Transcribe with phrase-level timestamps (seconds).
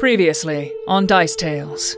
[0.00, 1.94] Previously on Dice Tales.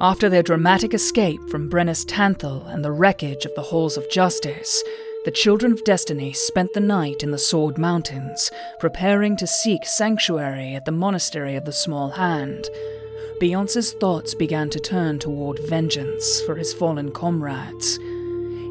[0.00, 4.82] After their dramatic escape from Brennus Tanthal and the wreckage of the Halls of Justice,
[5.26, 10.74] the Children of Destiny spent the night in the Sword Mountains, preparing to seek sanctuary
[10.74, 12.70] at the Monastery of the Small Hand.
[13.38, 17.98] Beyonce's thoughts began to turn toward vengeance for his fallen comrades.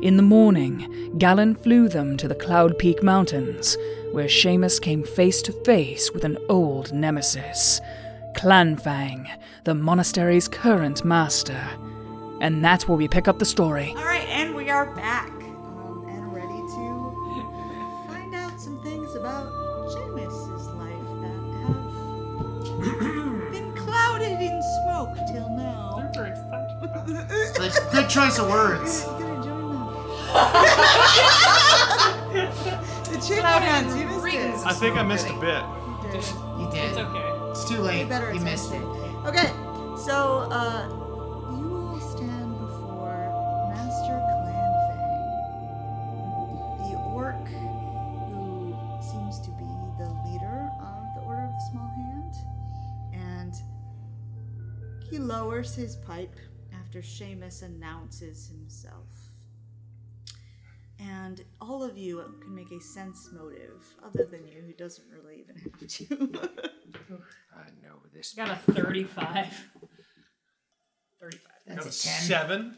[0.01, 3.77] In the morning, Galen flew them to the Cloud Peak Mountains,
[4.11, 7.79] where Seamus came face to face with an old nemesis,
[8.37, 9.27] Clanfang,
[9.63, 11.59] the monastery's current master.
[12.39, 13.95] And that's where we pick up the story.
[13.97, 19.47] All right, and we are back um, and ready to find out some things about
[19.89, 21.33] Seamus's life that
[22.93, 25.95] have been clouded in smoke till now.
[27.57, 29.03] Like, good choice of words.
[29.03, 29.87] You gotta join them.
[33.11, 34.63] the chicken hands, you missed it.
[34.67, 35.63] I think I missed a bit.
[35.63, 36.23] You did.
[36.59, 36.89] You did.
[36.91, 37.36] It's okay.
[37.59, 38.09] It's too Pay late.
[38.09, 38.83] better You missed it.
[39.25, 39.47] Okay,
[40.05, 40.87] so uh,
[41.57, 43.33] you will stand before
[43.73, 45.17] Master Clanfang,
[46.85, 49.65] the orc who seems to be
[49.97, 52.35] the leader of the Order of the Small Hand,
[53.11, 53.55] and
[55.09, 56.35] he lowers his pipe
[56.79, 59.31] after Seamus announces himself.
[60.99, 65.39] And all of you can make a sense motive, other than you, who doesn't really
[65.39, 66.59] even have to.
[68.17, 68.33] I know this.
[68.33, 69.67] Got a 35.
[71.21, 71.41] 35.
[71.67, 71.91] That's Got a a 10.
[71.91, 72.77] seven.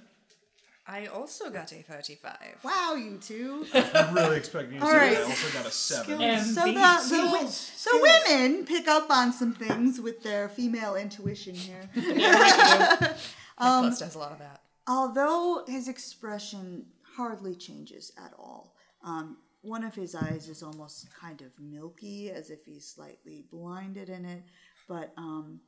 [0.87, 2.33] I also got a 35.
[2.63, 3.65] wow, you two.
[3.73, 5.11] I'm really expecting you to All say right.
[5.17, 5.21] that.
[5.21, 6.21] I also got a seven.
[6.21, 7.09] And so the, beats.
[7.11, 11.89] the, wi- the women pick up on some things with their female intuition here.
[11.95, 13.13] My
[13.59, 14.61] Um, plus does a lot of that.
[14.87, 18.73] Although his expression hardly changes at all,
[19.03, 24.09] um, one of his eyes is almost kind of milky, as if he's slightly blinded
[24.09, 24.41] in it,
[24.89, 25.61] but um,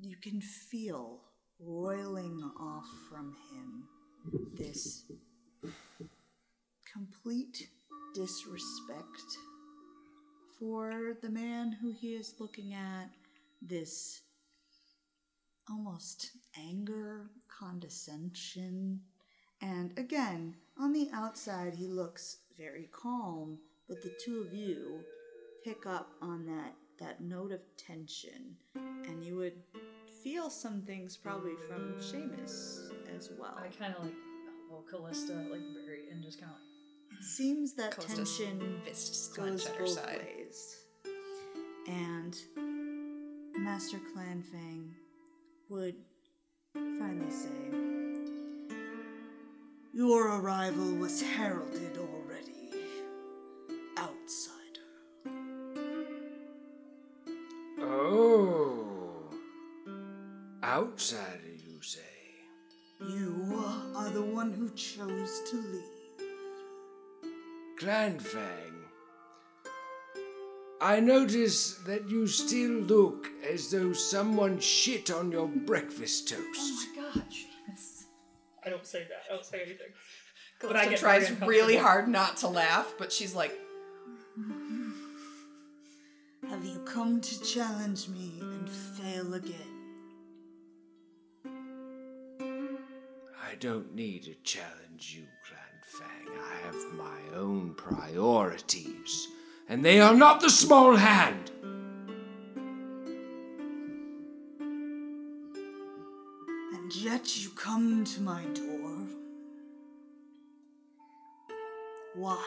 [0.00, 1.20] you can feel
[1.60, 3.84] roiling off from him
[4.56, 5.04] this
[6.90, 7.68] complete
[8.14, 9.36] disrespect
[10.58, 13.10] for the man who he is looking at,
[13.60, 14.22] this
[15.68, 19.00] almost anger, condescension.
[19.60, 23.58] And again, on the outside, he looks very calm,
[23.88, 25.00] but the two of you
[25.64, 29.54] pick up on that, that note of tension, and you would
[30.22, 33.58] feel some things probably from Seamus as well.
[33.58, 34.14] I kind of like
[34.70, 39.28] elbow Callista, like very, and just kind of like, It seems that Callista's tension fists
[39.28, 40.26] goes clenched at her both side.
[40.36, 40.76] ways.
[41.88, 42.34] And
[43.58, 44.90] Master Clanfang
[45.68, 45.96] would
[46.74, 48.74] finally say,
[49.92, 52.53] Your arrival was heralded already,
[60.94, 62.00] Outsider, you say?
[63.00, 63.60] You
[63.96, 65.82] are the one who chose to leave.
[67.80, 68.84] Clanfang.
[70.80, 76.44] I notice that you still look as though someone shit on your breakfast toast.
[76.60, 78.04] oh my god, Seamus.
[78.64, 79.24] I don't say that.
[79.28, 79.88] I don't say anything.
[80.60, 83.58] But I tries really hard not to laugh, but she's like,
[84.38, 84.90] mm-hmm.
[86.50, 89.73] Have you come to challenge me and fail again?
[93.54, 96.28] I don't need to challenge you, Clanfang.
[96.28, 99.28] I have my own priorities,
[99.68, 101.52] and they are not the small hand.
[106.72, 109.06] And yet you come to my door.
[112.16, 112.44] Why?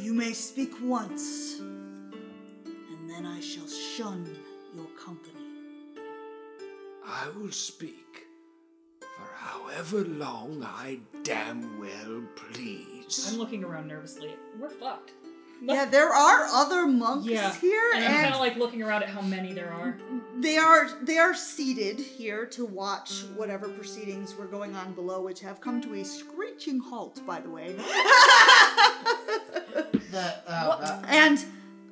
[0.00, 1.60] You may speak once,
[3.96, 4.26] shun
[4.74, 5.38] your company.
[7.04, 8.26] I will speak
[9.00, 13.28] for however long I damn well please.
[13.30, 14.34] I'm looking around nervously.
[14.58, 15.12] We're fucked.
[15.64, 17.54] Yeah, there are other monks Yeah.
[17.54, 19.96] here, And and, I'm kind of like looking around at how many there are.
[20.38, 25.40] they are they are seated here to watch whatever proceedings were going on below, which
[25.40, 27.76] have come to a screeching halt, by the way.
[30.12, 31.42] The, uh, uh, and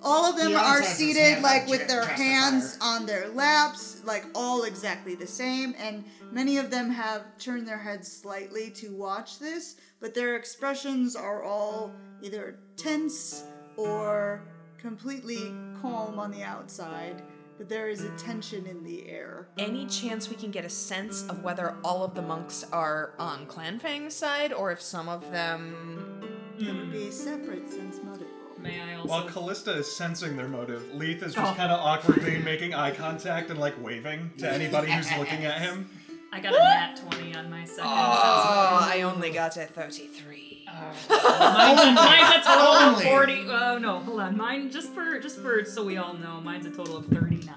[0.02, 2.26] all of them He are always has his seated hand like with their Justifier.
[2.26, 5.74] hands on their laps, like all exactly the same.
[5.78, 11.16] And many of them have turned their heads slightly to watch this, but their expressions
[11.16, 11.92] are all
[12.22, 13.44] either tense
[13.76, 14.42] or
[14.78, 17.22] completely calm on the outside.
[17.58, 19.48] But there is a tension in the air.
[19.58, 23.44] any chance we can get a sense of whether all of the monks are on
[23.46, 26.22] Clanfang's side or if some of them
[26.58, 28.29] That would be separate sense motive roll.
[28.62, 29.08] May I also?
[29.08, 31.40] While Callista is sensing their motive, Leith is Oh.
[31.42, 35.60] just kind of awkwardly making eye contact and like waving to anybody who's looking at
[35.60, 35.88] him.
[36.32, 37.84] I got a nat twenty on my second.
[37.90, 40.64] Oh, I only got a 33.
[41.08, 43.04] Mine's, mine's a total of Only.
[43.04, 43.44] forty.
[43.48, 44.36] Oh no, hold on.
[44.36, 47.56] Mine just for just for so we all know, mine's a total of thirty-nine.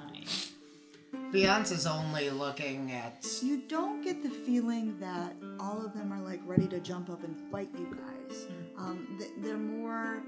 [1.32, 3.26] Beyonce's only looking at.
[3.42, 7.24] You don't get the feeling that all of them are like ready to jump up
[7.24, 8.46] and fight you guys.
[8.78, 10.22] Um, th- they're more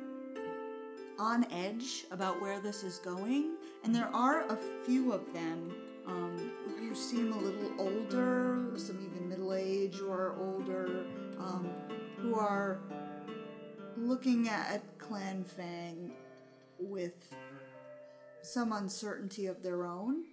[1.17, 5.73] on edge about where this is going, and there are a few of them
[6.05, 11.05] um, who seem a little older, some even middle age or older,
[11.39, 11.69] um,
[12.17, 12.79] who are
[13.97, 16.11] looking at Clan Fang
[16.79, 17.33] with
[18.41, 20.23] some uncertainty of their own.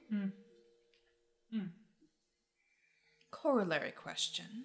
[3.30, 4.64] Corollary question.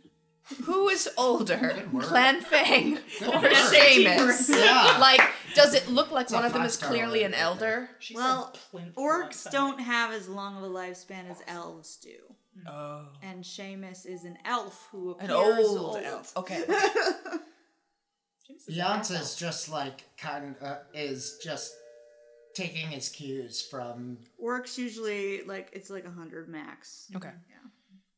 [0.64, 1.84] Who is older.
[2.00, 3.52] Clan Fang or work.
[3.52, 4.50] Seamus?
[4.50, 4.98] Yeah.
[5.00, 5.22] Like,
[5.54, 7.90] does it look like a one of them is clearly an elder?
[8.00, 8.56] She Well,
[8.96, 12.16] Orcs don't have as long of a lifespan as elves do.
[12.68, 13.08] Oh.
[13.22, 16.34] And Seamus is an elf who appears An appears old, elf.
[16.38, 16.64] Okay.
[16.64, 17.42] Seamus is an elf.
[18.70, 21.74] Beyonce's just like kind uh, is just
[22.56, 24.18] taking his cues from.
[24.44, 27.08] Orcs usually like it's like a hundred max.
[27.16, 27.32] Okay.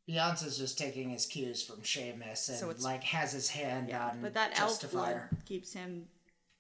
[0.09, 4.07] Beyonce's just taking his cues from Seamus and So it's- like has his hand Yeah,
[4.09, 4.81] on but that elf
[5.45, 6.07] keeps him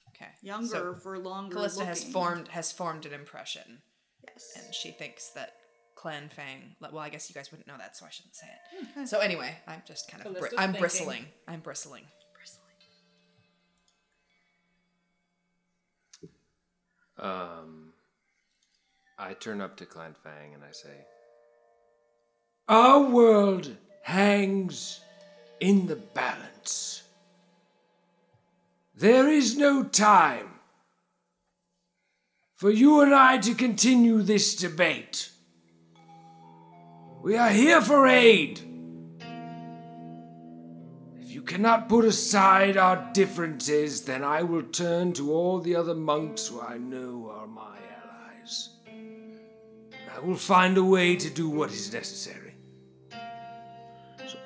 [0.09, 0.27] Okay.
[0.41, 1.55] younger So for longer.
[1.55, 3.81] Callista has formed has formed an impression,
[4.27, 4.53] Yes.
[4.55, 5.55] and she thinks that
[5.95, 6.75] Clan Fang.
[6.79, 8.87] Well, I guess you guys wouldn't know that, so I shouldn't say it.
[8.91, 9.05] Okay.
[9.05, 10.79] So anyway, I'm just kind of bri- I'm thinking.
[10.81, 11.25] bristling.
[11.47, 12.05] I'm bristling.
[17.17, 17.93] Um,
[19.17, 21.05] I turn up to Clan Fang and I say,
[22.69, 24.99] Our world hangs
[25.59, 27.01] in the balance.
[28.93, 30.51] There is no time
[32.57, 35.31] for you and I to continue this debate.
[37.23, 38.59] We are here for aid.
[41.19, 45.95] If you cannot put aside our differences, then I will turn to all the other
[45.95, 48.69] monks who I know are my allies.
[50.15, 52.48] I will find a way to do what is necessary.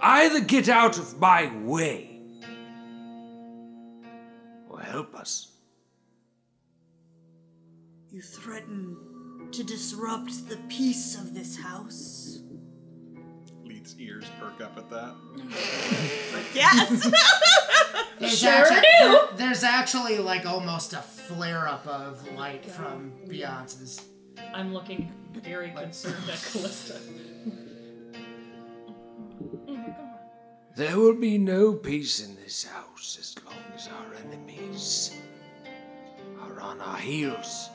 [0.04, 2.20] So either get out of my way
[4.70, 5.52] or help us.
[8.12, 8.98] You threaten
[9.54, 12.42] to disrupt the peace of this house.
[13.64, 15.16] Leith's ears perk up at that.
[16.54, 17.12] Yes.
[18.20, 18.86] There's Sure actually, do.
[19.00, 24.02] there- there's actually like almost a flare up of light from Beyonce's.
[24.54, 27.00] I'm looking very concerned at Callista.
[30.76, 35.16] There will be no peace in this house as long as our enemies
[36.42, 37.70] are on our heels.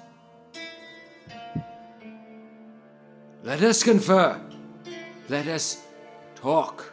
[3.45, 4.41] Let us confer.
[5.29, 5.87] Let us
[6.35, 6.93] talk.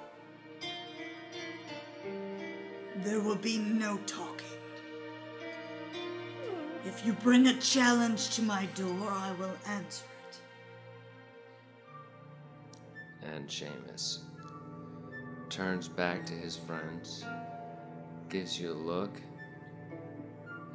[3.03, 4.45] There will be no talking.
[6.85, 10.37] If you bring a challenge to my door, I will answer it.
[13.23, 14.19] And Seamus
[15.49, 17.23] turns back to his friends,
[18.29, 19.21] gives you a look,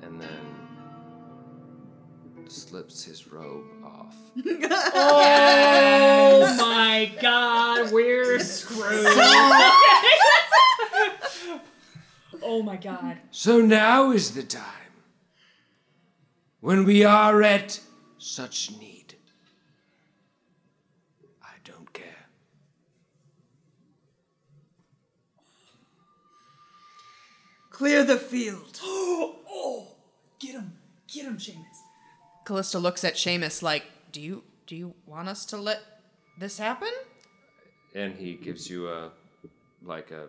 [0.02, 0.46] and then
[2.48, 4.16] slips his robe off.
[6.42, 9.06] Oh my god, we're screwed.
[12.42, 13.18] oh my god.
[13.30, 14.64] So now is the time
[16.60, 17.80] when we are at
[18.18, 19.14] such need.
[21.42, 22.04] I don't care.
[27.80, 28.78] Clear the field.
[29.52, 29.88] Oh,
[30.38, 30.74] get him,
[31.12, 31.80] get him, Seamus.
[32.44, 35.80] Callista looks at Seamus like, "Do you do you want us to let
[36.38, 36.92] this happen?"
[37.94, 39.10] And he gives you a
[39.82, 40.28] like a,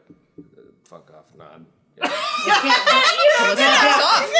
[0.85, 1.65] fuck off nod.
[2.01, 4.31] Callista backs off.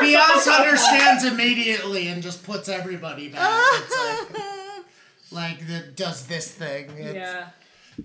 [0.00, 3.64] Beyonce understands immediately and just puts everybody back.
[3.74, 4.42] It's like,
[5.32, 6.90] like the, does this thing.
[6.96, 7.48] It's, Yeah,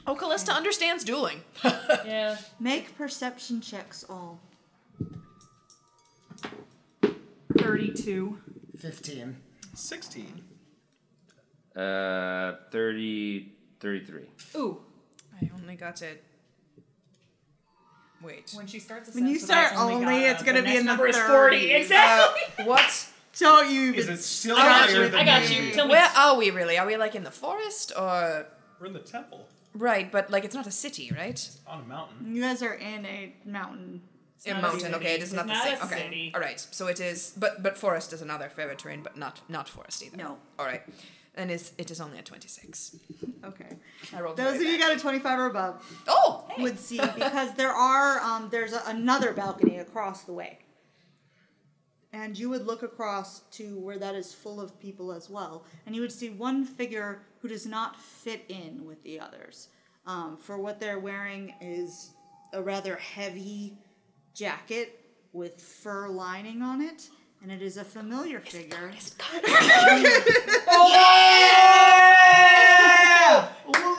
[0.07, 1.41] Oh, Callista understands dueling.
[1.63, 2.38] yeah.
[2.59, 4.39] Make perception checks all.
[7.57, 8.38] 32.
[8.79, 9.35] 15.
[9.75, 10.41] 16.
[11.75, 14.21] Uh, 30, 33.
[14.55, 14.79] Ooh,
[15.41, 16.07] I only got to.
[18.21, 18.51] Wait.
[18.55, 20.77] when she starts a When you sentence that I start only, got it's gonna be
[20.77, 21.27] in the number is 30s.
[21.27, 21.71] 40.
[21.71, 22.41] Exactly.
[22.65, 23.09] What?
[23.39, 25.09] Don't you Is it still I got higher you.
[25.09, 25.71] than I got you.
[25.71, 25.91] Tell me.
[25.91, 26.77] Where are we really?
[26.77, 28.45] Are we like in the forest or?
[28.79, 31.50] We're in the temple Right, but like it's not a city, right?
[31.68, 32.36] on a mountain.
[32.36, 34.01] You guys are in a mountain
[34.36, 35.77] It's In not a mountain, okay, it is It's not the not same.
[35.86, 36.32] Okay, city.
[36.36, 36.60] all right.
[36.72, 40.18] So it is, but but forest is another favorite terrain, but not not forest either.
[40.18, 40.38] No.
[40.60, 40.84] All right,
[41.36, 42.96] and it's it is only a twenty-six.
[43.44, 43.77] Okay.
[44.15, 44.38] I rolled.
[44.38, 45.74] Those of you got a 25 or above
[46.08, 46.62] Oh, hey.
[46.63, 50.60] would see because there are um, there's a, another balcony across the way,
[52.12, 55.96] and you would look across to where that is full of people as well, and
[55.96, 59.67] you would see one figure who does not fit in with the others.
[60.07, 62.12] Um, for what they're wearing is
[62.53, 63.77] a rather heavy
[64.33, 64.97] jacket
[65.33, 67.09] with fur lining on it,
[67.41, 68.91] and it is a familiar figure.
[72.13, 73.50] Yeah!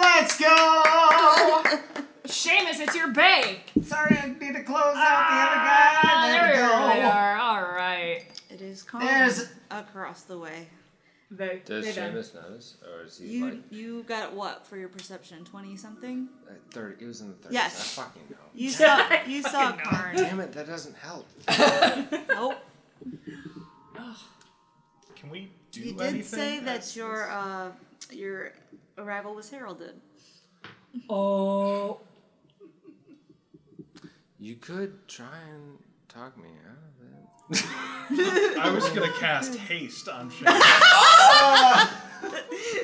[0.00, 1.62] Let's go!
[2.24, 3.60] Seamus, it's your bay.
[3.82, 6.30] Sorry, I need to close out the other guy.
[6.30, 7.08] There, we we go.
[7.08, 7.36] are.
[7.36, 8.24] All right.
[8.50, 10.68] It is calm There's- across the way.
[11.36, 12.12] They, Does they done.
[12.12, 15.44] Seamus notice, or is he You like you got what for your perception?
[15.44, 16.28] Twenty something.
[16.48, 17.04] uh, thirty?
[17.04, 17.54] It was in the thirties.
[17.54, 17.98] Yes.
[17.98, 18.36] I fucking know.
[18.54, 19.90] You saw you saw Fucking no.
[19.90, 20.16] Karn.
[20.16, 21.26] Damn it, that doesn't help.
[22.28, 22.58] Nope.
[25.16, 27.70] Can we do You did say that your uh
[28.10, 28.52] your
[28.98, 29.94] arrival was heralded.
[31.08, 32.00] Oh.
[34.38, 36.93] You could try and talk me out of it.
[37.50, 40.44] I was gonna cast haste on Shane.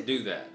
[0.06, 0.48] Do that.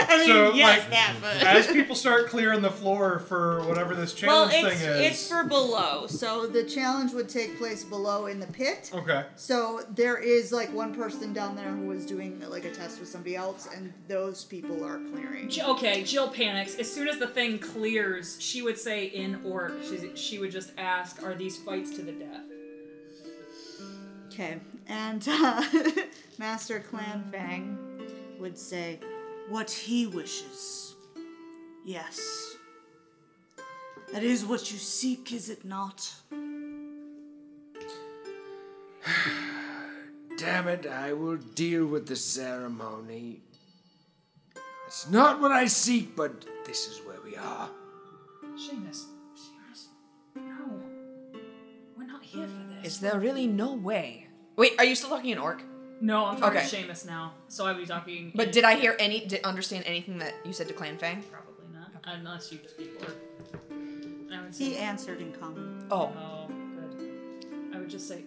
[0.08, 3.94] I mean, So, yes, like, that, but As people start clearing the floor for whatever
[3.94, 5.00] this well, challenge it's thing is.
[5.12, 6.06] it's for below.
[6.06, 8.90] So the challenge would take place below in the pit.
[8.94, 9.24] okay.
[9.36, 13.08] So there is like one person down there who was doing like a test with
[13.08, 15.50] somebody else, and those people are clearing.
[15.58, 16.76] Okay, Jill panics.
[16.76, 20.72] As soon as the thing clears, she would say in orc, she, she would just
[20.78, 22.40] ask, Are these fights to the death?
[24.32, 25.62] Okay, and uh,
[26.38, 27.76] Master Clan Fang
[28.38, 28.98] would say,
[29.48, 30.94] What he wishes.
[31.84, 32.56] Yes.
[34.12, 36.12] That is what you seek, is it not?
[40.38, 43.40] Damn it, I will deal with the ceremony.
[44.86, 47.70] It's not what I seek, but this is where we are.
[48.54, 49.06] Seamus.
[49.34, 49.86] Seamus.
[50.36, 50.82] No.
[51.96, 52.94] We're not here for this.
[52.94, 54.28] Is there really no way?
[54.56, 55.62] Wait, are you still talking in orc?
[56.02, 56.68] No, I'm talking Okay.
[56.68, 57.32] to Seamus now.
[57.48, 58.32] So I'd be talking.
[58.34, 59.24] But in- did I hear any?
[59.24, 61.22] Did understand anything that you said to Clan Fang?
[61.22, 61.90] Probably not.
[62.04, 63.16] Unless you speak orc.
[64.32, 64.78] I would He say.
[64.78, 65.86] answered in common.
[65.90, 66.48] Oh, Oh,
[66.98, 67.46] good.
[67.74, 68.24] I would just say,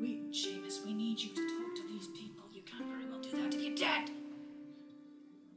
[0.00, 2.44] Wait, Seamus, we need you to talk to these people.
[2.52, 4.10] You can't very well do that if you're dead.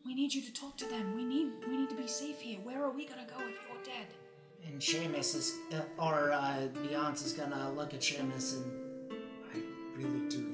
[0.05, 1.15] We need you to talk to them.
[1.15, 2.60] We need we need to be safe here.
[2.60, 4.07] Where are we gonna go if you're dead?
[4.67, 9.12] And Seamus is, uh, or uh, Beyonce is gonna look at Seamus and
[9.55, 9.57] I
[9.98, 10.50] really do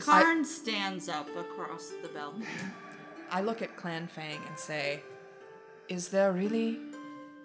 [0.00, 2.46] Karn stands up across the balcony.
[3.30, 5.02] I look at Clan Fang and say,
[5.88, 6.78] "Is there really?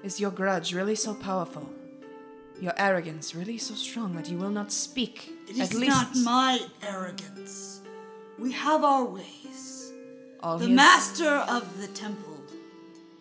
[0.03, 1.69] Is your grudge really so powerful?
[2.61, 5.31] Your arrogance really so strong that you will not speak?
[5.49, 7.81] It is not my arrogance.
[8.39, 9.91] We have our ways.
[10.41, 12.39] all The master of the temple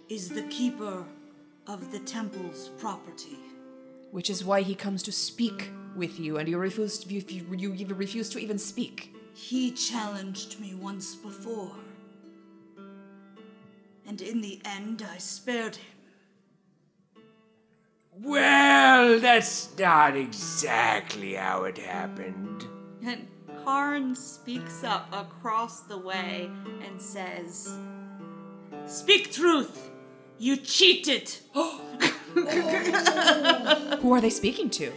[0.08, 1.04] is the keeper
[1.66, 3.38] of the temple's property.
[4.10, 7.06] which is why he comes to speak with you, and you refuse.
[7.08, 9.14] You, you, you even refuse to even speak.
[9.34, 11.70] He challenged me once before.
[14.06, 15.84] And in the end, I spared him.
[18.20, 22.66] Well, that's not exactly how it happened.
[23.04, 23.26] And
[23.64, 26.50] Karn speaks up across the way
[26.84, 27.74] and says,
[28.86, 29.90] Speak truth!
[30.38, 31.34] You cheated!
[31.54, 31.80] Who
[34.12, 34.92] are they speaking to?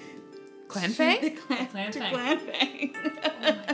[0.68, 1.38] Clan Fang?
[1.38, 2.96] Clan to Fang.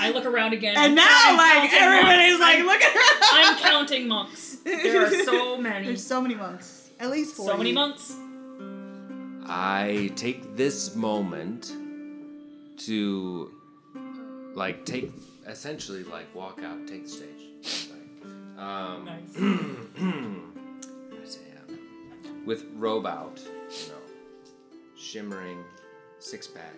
[0.00, 0.74] I look around again.
[0.76, 2.40] and now, I'm like, everybody's monks.
[2.40, 3.00] like, I'm- look at her!
[3.32, 4.56] I'm counting monks.
[4.64, 5.86] There are so many.
[5.86, 6.90] There's so many monks.
[6.98, 7.46] At least four.
[7.46, 8.14] so many monks.
[9.46, 11.72] I take this moment
[12.86, 13.50] to,
[14.54, 15.10] like, take
[15.46, 17.88] essentially like walk out, take the stage.
[18.58, 19.36] Um, Nice.
[21.22, 21.40] I say,
[22.44, 23.94] with robe out, you know,
[24.96, 25.64] shimmering,
[26.18, 26.76] six pack,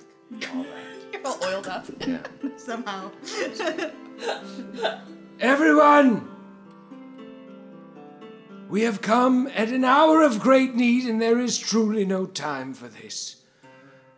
[0.54, 1.12] all that.
[1.12, 1.86] You're all oiled up.
[2.06, 2.22] Yeah.
[2.56, 3.10] Somehow.
[5.40, 6.28] Everyone!
[8.68, 12.72] We have come at an hour of great need, and there is truly no time
[12.72, 13.36] for this.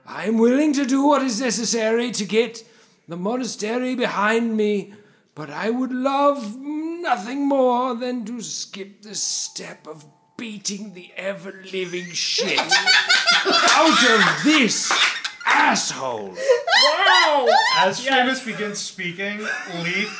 [0.06, 2.62] I am willing to do what is necessary to get
[3.08, 4.94] the monastery behind me,
[5.34, 10.04] but I would love nothing more than to skip the step of
[10.36, 12.58] beating the ever living shit
[13.46, 14.92] out of this
[15.64, 16.28] asshole.
[16.34, 17.46] Wow!
[17.78, 19.38] As Seamus begins speaking,
[19.82, 20.16] Leith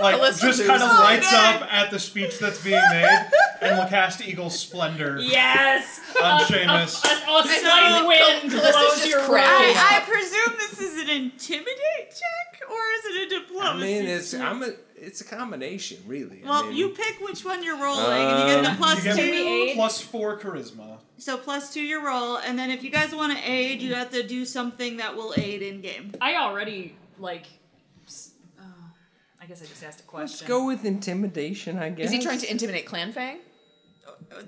[0.00, 3.26] like Callisto just kind of So lights up at the speech that's being made,
[3.62, 6.00] and will cast Eagle Splendor Yes!
[6.22, 7.04] on A- Seamus.
[7.04, 9.76] A, a, a slight wind blows your cracking robe.
[9.76, 9.92] up.
[9.92, 13.98] I presume this is an intimidate check, or is it a I diplomacy?
[13.98, 14.40] I mean, it's check?
[14.42, 16.42] I'm a it's a combination, really.
[16.44, 18.98] I Well, mean, you pick which one you're rolling, and you get a Um, plus
[19.04, 19.72] You get two.
[19.74, 20.98] plus four charisma.
[21.18, 24.10] So plus two your roll, and then if you guys want to aid, you have
[24.10, 26.12] to do something that will aid in game.
[26.20, 27.44] I already, like.
[28.06, 28.64] s- Oh,
[29.40, 30.48] I guess I just asked a Let's question.
[30.48, 32.06] go with intimidation, I guess.
[32.06, 33.38] Is he trying to intimidate Clan Fang?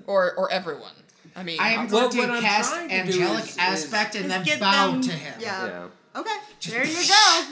[0.07, 0.91] Or or everyone?
[1.35, 3.57] I mean, I am going what to I'm cast trying to do angelic is- is-
[3.57, 5.33] aspect and then Get bow them- to him.
[5.39, 5.65] Yeah.
[5.67, 6.19] Yeah.
[6.19, 6.35] Okay.
[6.69, 7.45] There you go.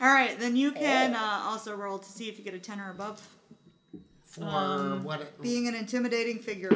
[0.00, 2.80] All right, then you can uh, also roll to see if you get a ten
[2.80, 3.20] or above.
[4.22, 5.40] For Um, what?
[5.42, 6.70] Being an intimidating figure.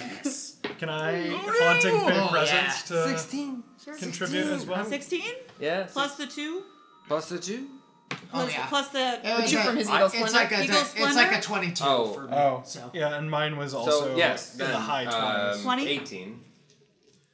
[0.00, 0.56] yes.
[0.78, 3.62] Can I haunting fey Oh, presence to Sixteen.
[3.98, 4.84] contribute as well?
[4.84, 5.92] Sixteen Yes.
[5.92, 6.62] plus the two.
[7.08, 7.66] plus the two.
[8.12, 8.66] Oh Plus, yeah.
[8.66, 9.20] plus the.
[9.28, 11.38] It was you a- from his I- Eagle It's like a Eagle it's like Splendor?
[11.38, 12.12] a twenty-two Oh.
[12.12, 12.32] for me.
[12.32, 15.62] Oh, So yeah, and mine was also So yes, in then, the high um, twenties.
[15.62, 15.88] 20?
[15.88, 16.40] Eighteen.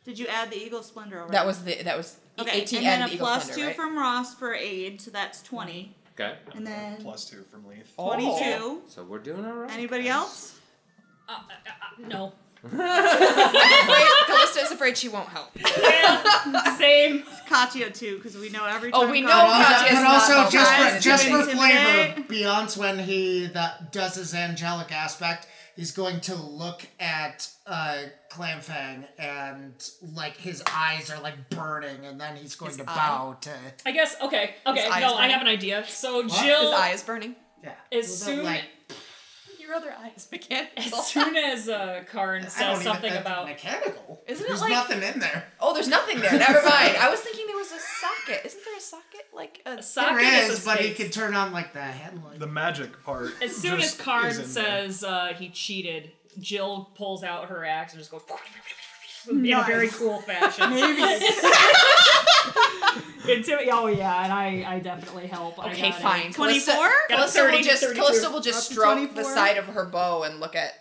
[0.04, 1.32] Did you add the eagle splendor already?
[1.32, 2.60] that was the that was okay.
[2.62, 3.76] 18 and then added a Eagle plus Splendor, two right?
[3.76, 5.94] from Ross for aid, so that's twenty.
[6.18, 6.34] Okay.
[6.54, 7.92] And then Plus two from Leith.
[7.98, 8.06] Oh.
[8.14, 8.82] twenty-two.
[8.88, 9.70] So we're doing all right.
[9.72, 10.58] Anybody else?
[11.28, 11.36] Uh, uh,
[12.04, 12.32] uh, no.
[12.64, 12.80] Afraid,
[14.26, 15.50] Callista's afraid she won't help.
[15.54, 17.22] Yeah, same.
[17.48, 19.10] Katya too, because we know every Oh, time.
[19.10, 20.52] we know But Katya- Katya's but not also helping.
[20.52, 22.14] just Guys, for, just for intimidate.
[22.14, 28.02] flavor, Beyonce when he that does his angelic aspect, he's going to look at uh,
[28.30, 29.74] Clanfang and
[30.14, 32.94] like his eyes are like burning, and then he's going His to eye?
[32.96, 33.50] bow to
[33.84, 35.84] I guess, okay, okay, His no, I have an idea.
[35.86, 37.36] So His Jill, his eye is burning.
[37.62, 37.74] yeah.
[37.92, 38.64] as Well, soon, like
[39.66, 40.78] Your other eyes, mechanical.
[40.98, 44.22] as soon as uh, Karn says something about mechanical.
[44.26, 45.44] Isn't it There's like- nothing in there.
[45.60, 46.32] Oh, there's nothing there.
[46.32, 46.96] Never mind.
[46.96, 48.46] I was thinking there was a socket.
[48.46, 49.26] Isn't there a socket?
[49.34, 51.82] Like a a socket There is, is, a but he could turn on like the
[51.82, 52.38] headlight.
[52.38, 53.32] The magic part.
[53.42, 54.64] As soon as just Karn is in there.
[54.88, 58.22] says uh, he cheated, Jill pulls out her axe and just goes
[59.28, 60.70] in a very cool fashion.
[60.74, 61.02] Maybe.
[63.26, 65.58] Intimi- oh yeah, and I, I definitely help.
[65.58, 66.32] Okay, got fine.
[66.32, 66.74] 24?
[66.74, 70.54] Callista, Callista will just Callista will just stroke the side of her bow and look
[70.54, 70.72] at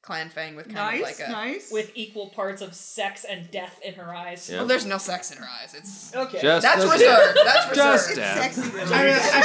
[0.00, 1.30] Clan Fang with kind Nice, of like a.
[1.30, 1.70] nice.
[1.70, 4.48] with equal parts of sex and death in her eyes.
[4.50, 4.58] Yeah.
[4.58, 5.74] Well, there's no sex in her eyes.
[5.74, 6.40] It's Okay.
[6.40, 7.38] Just that's reserved.
[7.44, 8.16] That's Just reserved.
[8.16, 8.52] dab.
[8.52, 8.94] Sexy though.
[8.94, 9.42] I, mean, I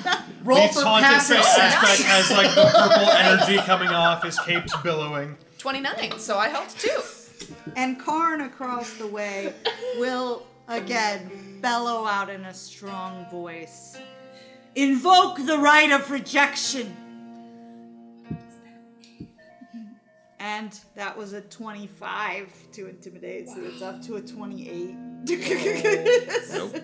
[0.00, 1.74] feel like roll Leith's for passive fey sex.
[1.74, 5.36] aspect has like the purple energy coming off, his cape's billowing.
[5.58, 6.18] Twenty nine.
[6.18, 6.98] So I helped too.
[7.76, 9.54] And Karn across the way
[9.98, 13.96] will again bellow out in a strong voice.
[14.74, 16.96] Invoke the right of rejection.
[20.38, 24.94] And that was a 25 to intimidate, so it's up to a 28.
[24.94, 26.82] Nope.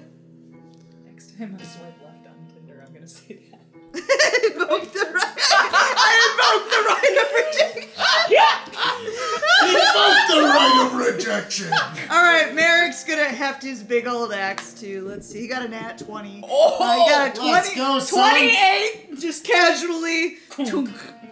[1.05, 3.61] Next time I swipe left on Tinder, I'm gonna say that.
[3.95, 5.37] invoke the right.
[5.51, 7.98] I invoke the right of rejection.
[8.31, 11.73] Invoke the right of rejection.
[12.11, 15.07] All right, Merrick's gonna heft his big old axe too.
[15.09, 16.45] Let's see, he got a nat 20.
[16.49, 18.31] Oh, uh, I got a 20, let's go, son.
[18.31, 20.37] 28, just casually.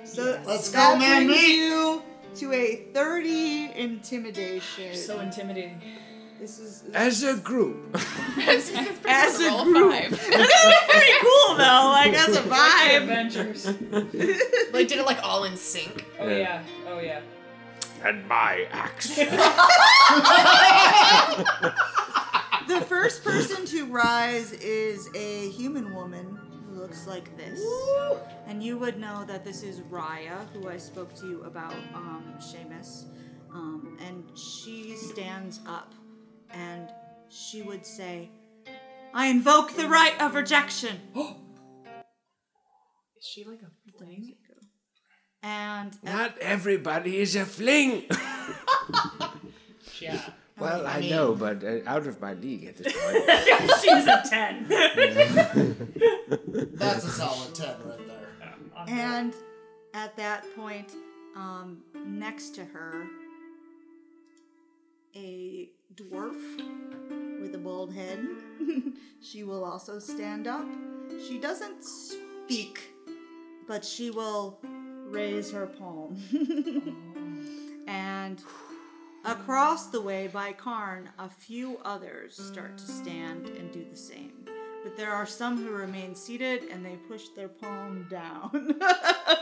[0.05, 2.03] so Let's that go, man, brings you
[2.37, 4.95] to a 30 intimidation.
[4.95, 5.81] So intimidating.
[6.41, 7.77] This is As a group.
[8.47, 8.71] As,
[9.07, 9.93] As a roll group.
[9.93, 10.11] five.
[10.91, 11.91] pretty cool though.
[11.93, 13.01] Like that's a vibe.
[13.03, 13.65] Adventures.
[14.73, 16.05] They did it like all in sync.
[16.21, 16.37] Oh Yeah.
[16.37, 16.63] yeah.
[16.89, 17.21] Oh yeah.
[18.05, 19.17] and my axe.
[22.69, 26.37] The first person to rise is a human woman
[26.69, 27.61] who looks like this.
[28.49, 32.35] And you would know that this is Raya, who I spoke to you about, um,
[32.39, 33.05] Seamus.
[33.55, 35.95] Um, and she stands up
[36.57, 36.89] and
[37.29, 38.31] she would say,
[39.15, 41.01] I invoke the right of rejection.
[41.15, 41.27] Is
[43.27, 44.35] she like a fling?
[45.43, 48.05] And Not everybody is a fling.
[50.01, 50.21] Yeah.
[50.59, 53.25] well, I, mean- know, but uh, out of my league at this point.
[53.83, 54.67] She's a ten.
[56.75, 58.29] That's a solid ten right there.
[58.89, 59.35] And
[59.95, 60.93] at that point,
[61.35, 63.07] um, next to her,
[65.15, 68.27] a dwarf with a bald head.
[69.21, 70.67] she will also stand up.
[71.27, 72.93] She doesn't speak,
[73.67, 74.59] but she will
[75.09, 76.17] raise her palm.
[77.87, 78.43] and
[79.25, 84.33] across the way by Karn, a few others start to stand and do the same.
[84.83, 88.51] but there are some who remain seated and they push their palm down.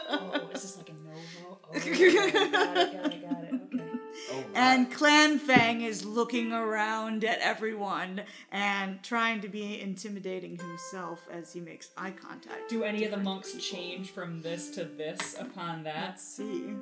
[0.09, 1.61] Oh, is this like a no vote?
[1.65, 3.61] Oh, okay, got it, got it, got it.
[3.75, 3.94] Okay.
[4.33, 8.23] Oh, and Clan Fang is looking around at everyone
[8.53, 12.69] and trying to be intimidating himself as he makes eye contact.
[12.69, 13.65] Do any of the monks people.
[13.65, 16.11] change from this to this upon that?
[16.11, 16.75] Let's see.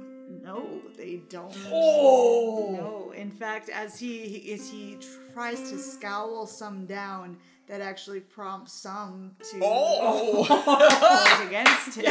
[0.43, 0.67] No,
[0.97, 1.57] they don't.
[1.71, 2.71] Oh!
[2.73, 4.99] No, in fact, as he as he
[5.35, 10.45] tries to scowl some down, that actually prompts some to oh!
[10.45, 12.05] vote against him.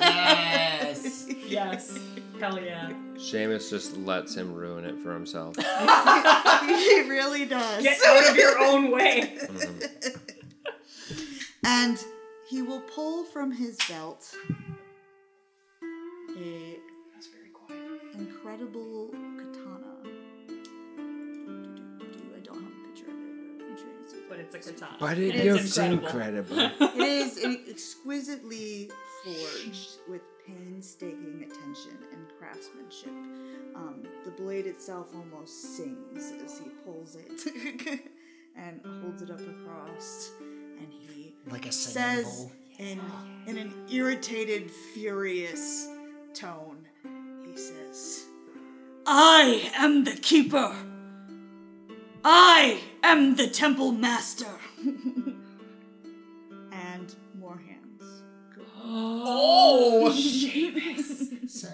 [0.00, 1.26] Yes.
[1.46, 1.98] Yes.
[2.40, 2.90] Hell yeah.
[3.14, 5.56] Seamus just lets him ruin it for himself.
[5.56, 7.82] he really does.
[7.82, 9.36] Get out of your own way.
[9.40, 10.16] Mm-hmm.
[11.66, 12.04] And
[12.48, 14.34] he will pull from his belt
[16.36, 16.76] a
[17.14, 17.80] That's very quiet.
[18.18, 19.94] incredible katana.
[22.36, 24.28] I don't have a picture of it, but I'm sure you can see it.
[24.28, 24.96] But it's a katana.
[25.00, 26.58] But it And looks it's incredible.
[26.58, 27.00] incredible.
[27.00, 27.08] It
[27.46, 28.90] is exquisitely
[29.24, 33.10] forged with painstaking attention and craftsmanship.
[33.74, 38.00] Um, the blade itself almost sings as he pulls it
[38.56, 43.00] and holds it up across, and he Like a says in
[43.46, 45.88] in an irritated, furious
[46.34, 46.86] tone,
[47.46, 48.24] he says,
[49.06, 50.74] "I am the keeper.
[52.22, 54.52] I am the temple master."
[59.46, 60.10] Oh!
[61.48, 61.68] So-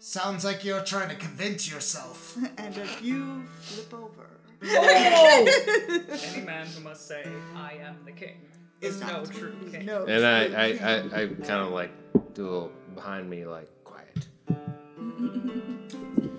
[0.00, 2.36] sounds like you're trying to convince yourself.
[2.58, 4.26] and if you flip over.
[4.62, 7.24] Any man who must say,
[7.56, 8.36] I am the king,
[8.80, 9.86] is no not- true king.
[9.86, 10.66] no And I, I.
[10.66, 11.92] I, I kind of like
[12.34, 14.26] do a little behind me, like quiet.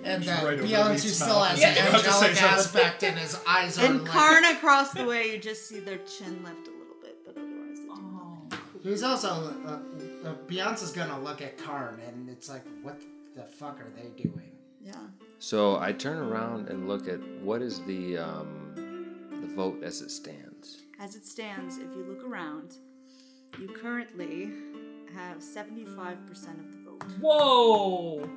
[0.04, 3.86] And Just uh, right Beyonce still has an About angelic aspect, and his eyes are
[3.86, 4.12] And like.
[4.12, 7.80] Karn across the way, you just see their chin lift a little bit, but otherwise
[7.80, 8.02] they do
[8.50, 8.60] nothing.
[8.84, 9.54] He's also.
[9.66, 9.80] Uh,
[10.26, 13.00] uh, Beyonce's gonna look at Karn, and it's like, what
[13.36, 14.52] the fuck are they doing?
[14.84, 14.94] Yeah.
[15.40, 18.74] So I turn around and look at what is the um,
[19.42, 20.82] the vote as it stands.
[21.00, 22.76] As it stands, if you look around,
[23.60, 24.52] you currently
[25.16, 25.80] have 75%
[26.30, 27.04] of the vote.
[27.20, 28.30] Whoa!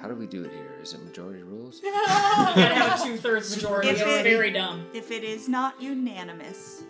[0.00, 0.78] How do we do it here?
[0.80, 1.80] Is it majority rules?
[1.84, 3.88] You gotta have a two thirds majority.
[3.88, 4.86] If It's it- very dumb.
[4.94, 6.84] If it is not unanimous,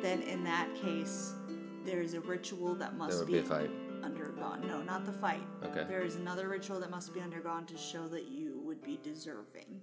[0.00, 1.34] then in that case,
[1.84, 3.70] there is a ritual that There must would be a fight.
[4.02, 4.66] undergone.
[4.66, 5.42] No, not the fight.
[5.64, 5.84] Okay.
[5.88, 9.80] There is another ritual that must be undergone to show that you would be deserving.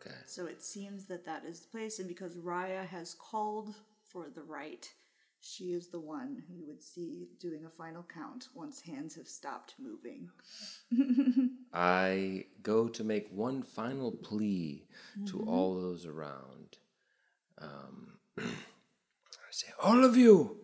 [0.00, 0.14] Okay.
[0.26, 4.42] So it seems that that is the place, and because Raya has called for the
[4.42, 4.88] right,
[5.42, 9.28] she is the one who you would see doing a final count once hands have
[9.28, 10.30] stopped moving.
[11.72, 14.86] I go to make one final plea
[15.26, 16.78] to all those around.
[17.60, 20.56] Um, I say, all of you,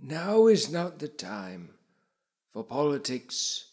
[0.00, 1.70] now is not the time
[2.52, 3.64] for politics.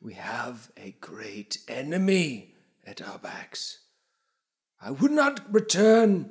[0.00, 3.78] We have a great enemy at our backs.
[4.80, 6.30] I would not return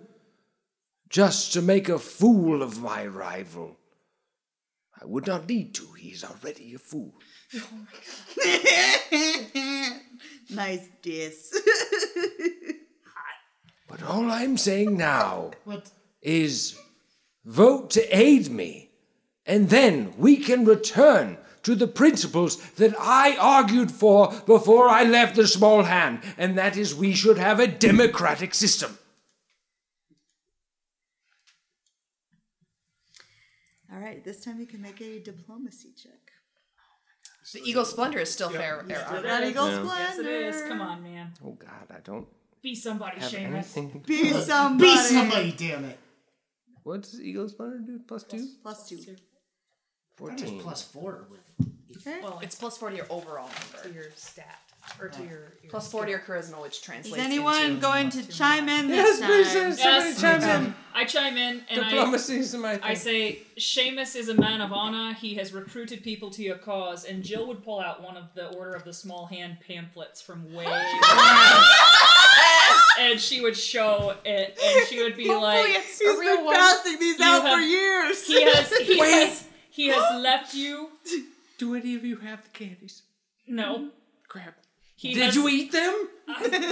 [1.10, 3.78] just to make a fool of my rival.
[5.02, 5.88] I would not need to.
[5.94, 7.14] He's already a fool.
[7.56, 7.88] Oh my
[9.12, 10.02] god.
[10.50, 11.54] nice diss.
[13.88, 15.92] But all I'm saying now What?
[16.22, 16.80] is
[17.46, 18.92] vote to aid me,
[19.46, 25.36] and then we can return to the principles that I argued for before I left
[25.36, 28.98] the small hand, and that is we should have a democratic system.
[33.94, 36.14] All right, this time you can make a diplomacy check.
[37.54, 38.82] The Eagle Splendor is still fair.
[38.86, 39.84] Still fair got Eagle Yeah.
[39.84, 40.62] Yes, it is.
[40.68, 41.34] Come on, man.
[41.44, 42.28] oh God, I don't
[42.62, 43.78] Be somebody, have Seamus.
[43.78, 44.04] anything.
[44.08, 44.92] Be somebody.
[44.92, 46.00] Be somebody, damn it.
[46.84, 48.00] What does Eagle Splendor do?
[48.08, 48.48] Plus two?
[48.62, 48.98] Plus two.
[48.98, 49.20] That is
[50.18, 50.60] Fourteen.
[50.62, 51.68] plus four with.
[51.98, 52.20] Okay.
[52.20, 52.22] Eh?
[52.24, 53.78] Well, It's plus 4 to your overall number.
[53.82, 54.02] to number.
[54.02, 54.60] your stat.
[55.00, 55.54] Or to your.
[55.62, 57.22] your Plus 4 to your charisma, which translates to.
[57.22, 57.82] Is anyone into...
[57.82, 59.30] going to chime in this time?
[59.30, 60.76] Yes, please chime in.
[60.96, 62.84] I chime in and I, Diplomacy is my thing.
[62.84, 65.14] I say, Seamus is a man of honor.
[65.14, 67.06] He has recruited people to your cause.
[67.06, 70.52] And Jill would pull out one of the Order of the Small Hand pamphlets from
[70.54, 70.66] way.
[73.00, 77.26] and she would show it, and she would be like, He's been passing these You
[77.26, 78.26] out for years.
[78.28, 80.90] "He has, he has, he has left you."
[81.58, 83.04] Do any of you have the candies?
[83.48, 83.90] No,
[84.28, 84.56] Crap.
[84.96, 86.08] he Did has, you eat them?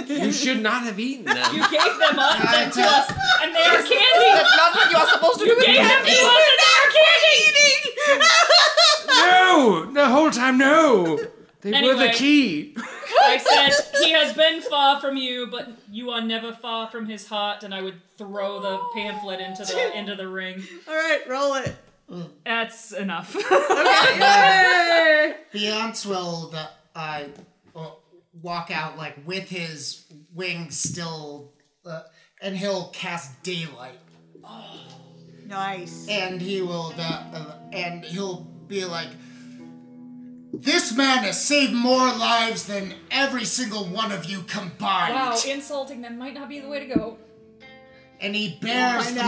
[0.08, 1.54] you should not have eaten them.
[1.54, 4.30] You gave them up them to us, and they are candy.
[4.34, 5.50] That's not what you are supposed to do.
[5.52, 8.30] You gave them to us, and they are candy.
[9.08, 9.90] no!
[9.92, 11.18] The whole time, no!
[11.62, 12.74] They were the key.
[13.22, 17.06] I said he has been far far from you, but you are never far from
[17.06, 17.62] his heart.
[17.62, 20.62] And I would throw the pamphlet into the into the ring.
[20.88, 21.76] All right, roll it.
[22.44, 23.36] That's enough.
[23.52, 25.36] okay.
[25.54, 27.22] Beyonce will the, uh,
[27.76, 27.90] uh,
[28.42, 31.52] walk out like with his wings still,
[31.86, 32.02] uh,
[32.42, 34.00] and he'll cast daylight,
[35.46, 36.08] Nice.
[36.08, 39.10] and he will the, uh, and he'll be like,
[40.62, 46.02] "This man has saved more lives than every single one of you combined." wow, insulting
[46.02, 47.18] them might not be the way to go.
[48.20, 49.22] and he bears find the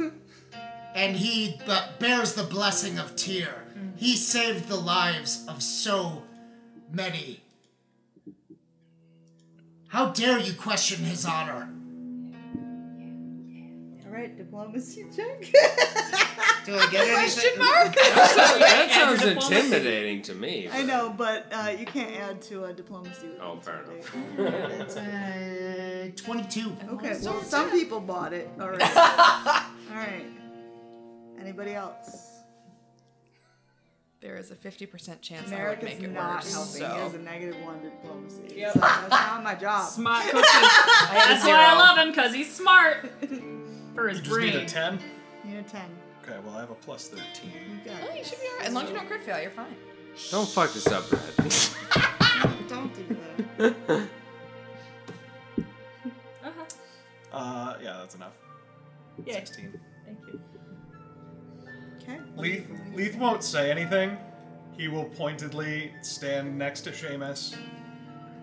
[0.00, 0.10] mo-
[0.94, 3.66] and he b- bears the blessing of Tyr.
[3.78, 3.98] Mm.
[3.98, 6.22] He saved the lives of so
[6.90, 7.40] many.
[9.88, 11.68] How dare you question his honor?
[14.06, 15.44] All right, diplomacy check.
[16.64, 17.50] Do I get anything?
[17.58, 19.54] That sounds diplomacy.
[19.56, 20.68] intimidating to me.
[20.72, 23.28] I know, but uh, you can't add to a diplomacy.
[23.40, 24.80] Oh, fair intimidation.
[24.80, 26.76] It's uh, 22.
[26.94, 28.84] Okay, well, some people bought it already.
[28.84, 30.26] All right.
[31.40, 32.28] Anybody else?
[34.20, 36.52] There is a 50% chance Merrick's I would make it not worse.
[36.54, 36.80] helping.
[36.82, 36.94] So.
[36.94, 38.54] He has a negative one to diplomacy.
[38.56, 38.72] Yep.
[38.74, 39.88] So that's not my job.
[39.90, 40.42] Smart cookie.
[40.42, 43.10] That's why I love him, because he's smart.
[43.96, 44.66] For his You just need a brain.
[44.68, 44.98] 10?
[45.44, 45.80] Need a 10.
[46.22, 47.50] Okay, well, I have a plus 13.
[47.84, 48.66] You got Oh, you should be alright.
[48.68, 49.74] As long as you don't crit fail, you're fine.
[50.30, 51.22] Don't fuck this up, Brad.
[52.68, 53.16] Don't do
[53.58, 54.08] that.
[56.44, 56.64] Uh-huh.
[57.32, 58.32] Uh, yeah, that's enough.
[59.24, 59.34] Yay.
[59.34, 59.80] 16.
[60.04, 60.40] Thank you.
[62.02, 62.18] Okay.
[62.36, 64.18] Leith, Leith won't say anything.
[64.76, 67.56] He will pointedly stand next to Seamus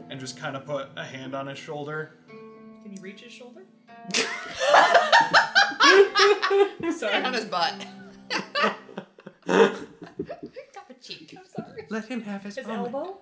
[0.09, 2.15] and just kind of put a hand on his shoulder.
[2.83, 3.63] Can you reach his shoulder?
[5.93, 7.23] On Sorry.
[7.23, 7.85] On his butt.
[9.45, 11.35] Tap a cheek.
[11.37, 11.85] I'm sorry.
[11.89, 12.93] Let him have his, His moment.
[12.95, 13.17] elbow?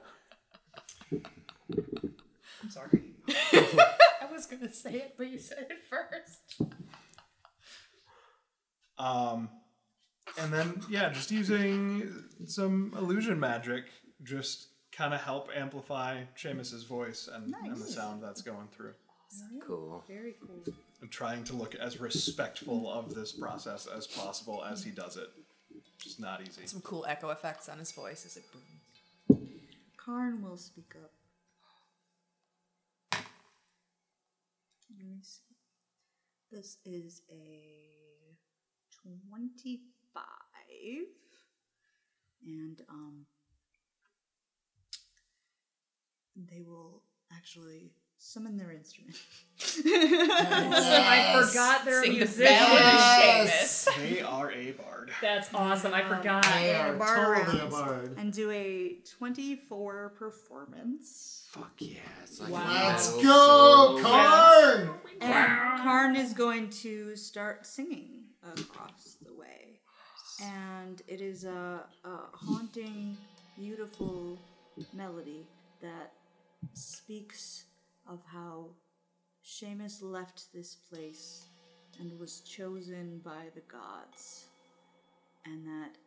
[1.12, 3.02] I'm sorry.
[3.30, 6.72] I was gonna say it, but you said it first.
[8.98, 9.50] Um,
[10.40, 12.12] and then, yeah, just using
[12.46, 13.86] some illusion magic,
[14.24, 17.94] just kind of help amplify Seamus's voice and, and the Nice.
[17.94, 18.94] sound that's going through.
[19.66, 20.04] Cool.
[20.08, 20.74] Very cool.
[21.02, 25.30] And trying to look as respectful of this process as possible as he does it.
[26.00, 26.66] Just not easy.
[26.66, 28.26] Some cool echo effects on his voice.
[28.26, 28.62] as it boom.
[29.98, 31.12] Karn will speak up.
[34.90, 35.42] Let me see.
[36.52, 38.36] This is a
[39.04, 40.24] 25.
[42.46, 43.26] And, um,
[46.50, 47.02] they will
[47.36, 49.16] actually summon their instrument.
[49.86, 52.50] I forgot they're Sing the musicians.
[52.50, 53.88] Yes.
[53.98, 55.12] They are a bard.
[55.22, 55.94] That's awesome.
[55.94, 56.44] I um, forgot.
[56.44, 58.16] They Yeah, are bar totally a bard.
[58.18, 61.46] and do a 24 performance.
[61.50, 62.00] Fuck yeah.
[62.24, 62.88] It's like Wow.
[62.90, 64.02] Let's go, solo.
[64.02, 64.90] Karn!
[65.22, 69.80] And Karn is going to start singing across the way.
[70.44, 73.18] And it is a, a haunting,
[73.58, 74.38] beautiful
[74.94, 75.48] melody
[75.82, 76.12] that
[76.74, 77.64] speaks
[78.10, 78.72] of how
[79.44, 81.48] Seamus left this place
[82.00, 84.46] and was chosen by the gods.
[85.46, 85.98] And that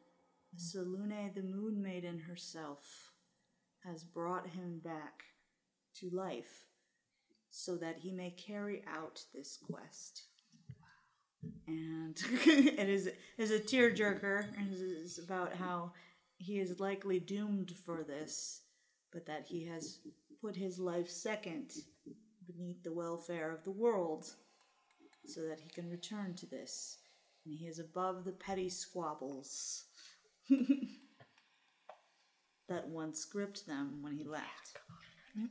[0.56, 3.12] Salune, the moon maiden herself,
[3.84, 5.22] has brought him back
[5.96, 6.64] to life
[7.50, 10.24] so that he may carry out this quest.
[11.66, 13.08] And it is
[13.38, 15.92] is a tearjerker, and it is about how
[16.36, 18.62] he is likely doomed for this,
[19.12, 20.00] but that he has
[20.42, 21.72] put his life second
[22.50, 24.26] beneath the welfare of the world,
[25.26, 26.98] so that he can return to this,
[27.44, 29.84] and he is above the petty squabbles
[32.68, 34.78] that once gripped them when he left.
[35.38, 35.46] Oh,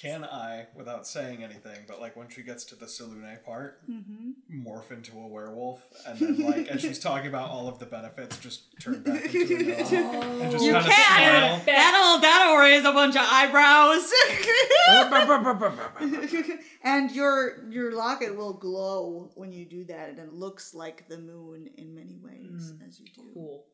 [0.00, 4.30] Can I, without saying anything, but like when she gets to the Salune part, mm-hmm.
[4.64, 8.38] morph into a werewolf, and then like as she's talking about all of the benefits,
[8.38, 11.64] just turn back into a gnome and just You kind of can't!
[11.64, 11.66] smile.
[11.66, 14.08] That'll that'll raise a bunch of eyebrows.
[16.84, 21.18] and your your locket will glow when you do that, and it looks like the
[21.18, 22.86] moon in many ways mm.
[22.86, 23.22] as you do.
[23.34, 23.64] Cool.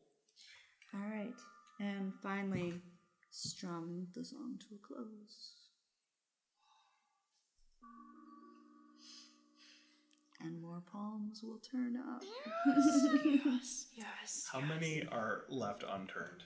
[0.91, 1.35] All right,
[1.79, 2.81] and finally,
[3.29, 5.64] strum the song to a close.
[10.41, 12.23] And more palms will turn up.
[13.95, 14.47] Yes.
[14.51, 16.43] How many are left unturned?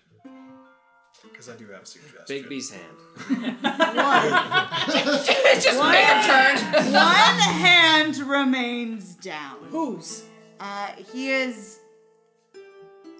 [1.24, 2.30] Because I do have suggestions.
[2.30, 2.98] Bigby's hand.
[5.62, 6.58] Just make him turn.
[6.94, 9.58] One hand remains down.
[9.70, 10.24] Whose?
[10.60, 11.80] Uh, he is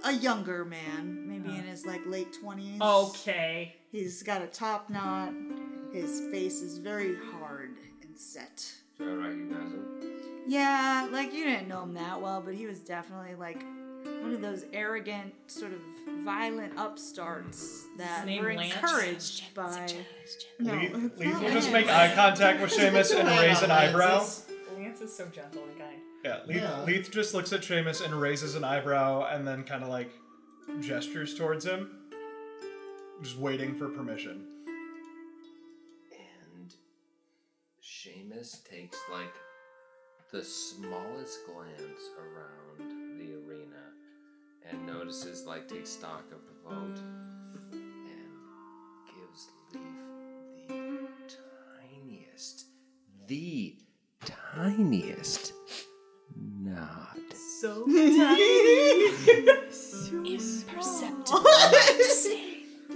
[0.06, 2.80] a younger man, maybe in his like late twenties.
[2.80, 3.76] Okay.
[3.92, 5.34] He's got a top knot.
[5.92, 8.64] His face is very hard and set.
[8.98, 9.99] Do I recognize him?
[10.50, 13.64] Yeah, like you didn't know him that well, but he was definitely like
[14.22, 15.80] one of those arrogant, sort of
[16.26, 18.74] violent upstarts that name were Lance?
[18.74, 19.88] encouraged by.
[20.60, 23.70] No, Leith, it's Leith not will just make eye contact with Seamus and raise an
[23.70, 24.26] eyebrow.
[24.76, 25.98] Lance is so gentle and kind.
[26.26, 26.84] Yeah, Leith, Yeah.
[26.84, 30.10] Leith just looks at Seamus and raises an eyebrow and then kind of like
[30.82, 31.92] gestures towards him,
[33.22, 34.46] just waiting for permission.
[36.12, 36.74] And
[37.84, 39.34] Seamus takes like
[40.32, 42.90] the smallest glance around
[43.20, 43.84] the arena
[44.70, 47.00] and notices, like, takes stock of the vote
[47.72, 48.30] and
[49.08, 51.36] gives Leith the
[51.80, 52.66] tiniest,
[53.28, 53.76] the
[54.26, 55.54] tiniest
[56.36, 57.18] nod.
[57.62, 57.86] So
[60.26, 61.46] Imperceptible.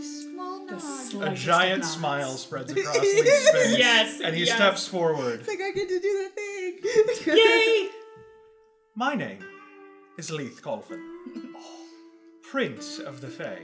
[0.01, 0.81] Small nod.
[1.21, 3.77] A giant smile spreads across Leith's face.
[3.77, 4.55] Yes, And he yes.
[4.55, 5.39] steps forward.
[5.41, 6.52] It's Like I get to do the thing.
[7.25, 7.89] Yay!
[8.95, 9.43] My name
[10.17, 11.01] is Leith Colvin,
[12.41, 13.61] Prince of the Fae.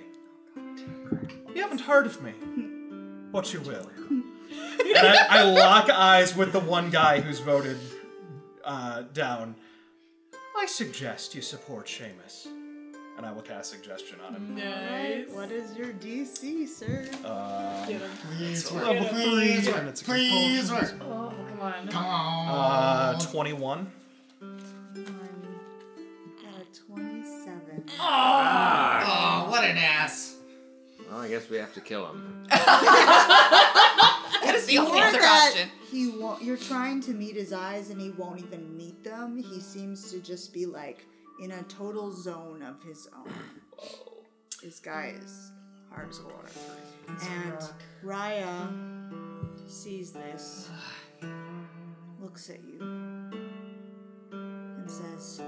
[0.56, 2.34] You haven't heard of me,
[3.32, 3.90] but you will.
[4.10, 7.78] And I, I lock eyes with the one guy who's voted
[8.64, 9.56] uh, down.
[10.58, 12.48] I suggest you support Seamus.
[13.20, 14.56] And I will cast suggestion on him.
[14.56, 15.28] Nice.
[15.32, 17.06] What is your DC, sir?
[17.26, 17.86] Uh,
[18.38, 18.88] Please work.
[18.88, 19.88] level three, Please and work.
[19.88, 20.94] it's a Please work.
[21.02, 21.88] Oh, come on.
[21.90, 23.16] Come on.
[23.16, 23.92] uh, 21.
[24.42, 24.58] I'm
[26.48, 27.84] at a 27.
[28.00, 30.38] oh, what an ass.
[31.12, 32.48] Well, I guess we have to kill him.
[34.42, 35.70] That is the only other that option.
[35.92, 36.42] He won't.
[36.42, 39.38] You're trying to meet his eyes, and he won't even meet them.
[39.38, 41.06] He seems to just be like
[41.42, 43.34] in a total zone of his own.
[44.62, 45.52] This guy is
[45.94, 46.50] hardcore.
[47.08, 47.58] And
[48.04, 48.70] Raya
[49.68, 50.70] sees this,
[52.22, 52.80] looks at you,
[54.32, 55.42] and says,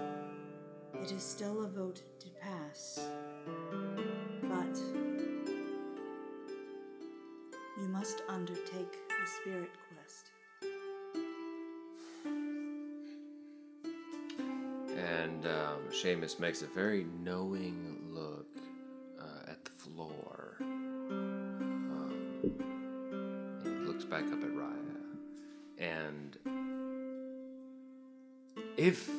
[0.93, 2.99] "It is still a vote to pass,
[4.43, 4.79] but."
[7.79, 10.30] You must undertake the spirit quest.
[15.91, 18.47] Seamus makes a very knowing look
[19.19, 20.57] uh, at the floor.
[20.59, 22.15] Um,
[23.63, 24.97] he looks back up at Raya.
[25.77, 26.37] And.
[28.77, 29.09] If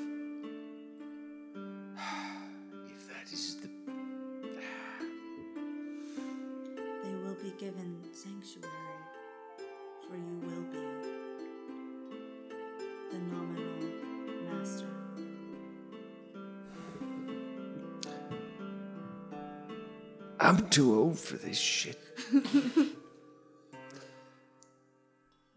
[20.42, 21.98] I'm too old for this shit.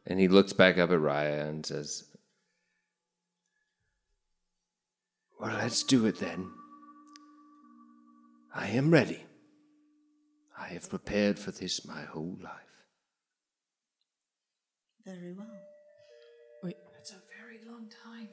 [0.07, 2.03] And he looks back up at Raya and says,
[5.39, 6.51] Well, let's do it then.
[8.53, 9.23] I am ready.
[10.57, 12.51] I have prepared for this my whole life.
[15.05, 15.47] Very well.
[16.63, 16.77] Wait.
[16.93, 18.29] That's a very long time.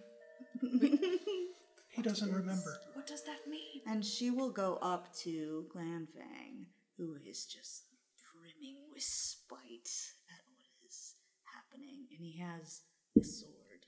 [1.92, 2.80] He doesn't remember.
[2.94, 3.82] What does that mean?
[3.86, 6.64] And she will go up to Clanfang,
[6.96, 7.84] who is just
[8.32, 9.90] brimming with spite
[10.30, 12.06] at what is happening.
[12.10, 12.80] And he has
[13.14, 13.84] the sword.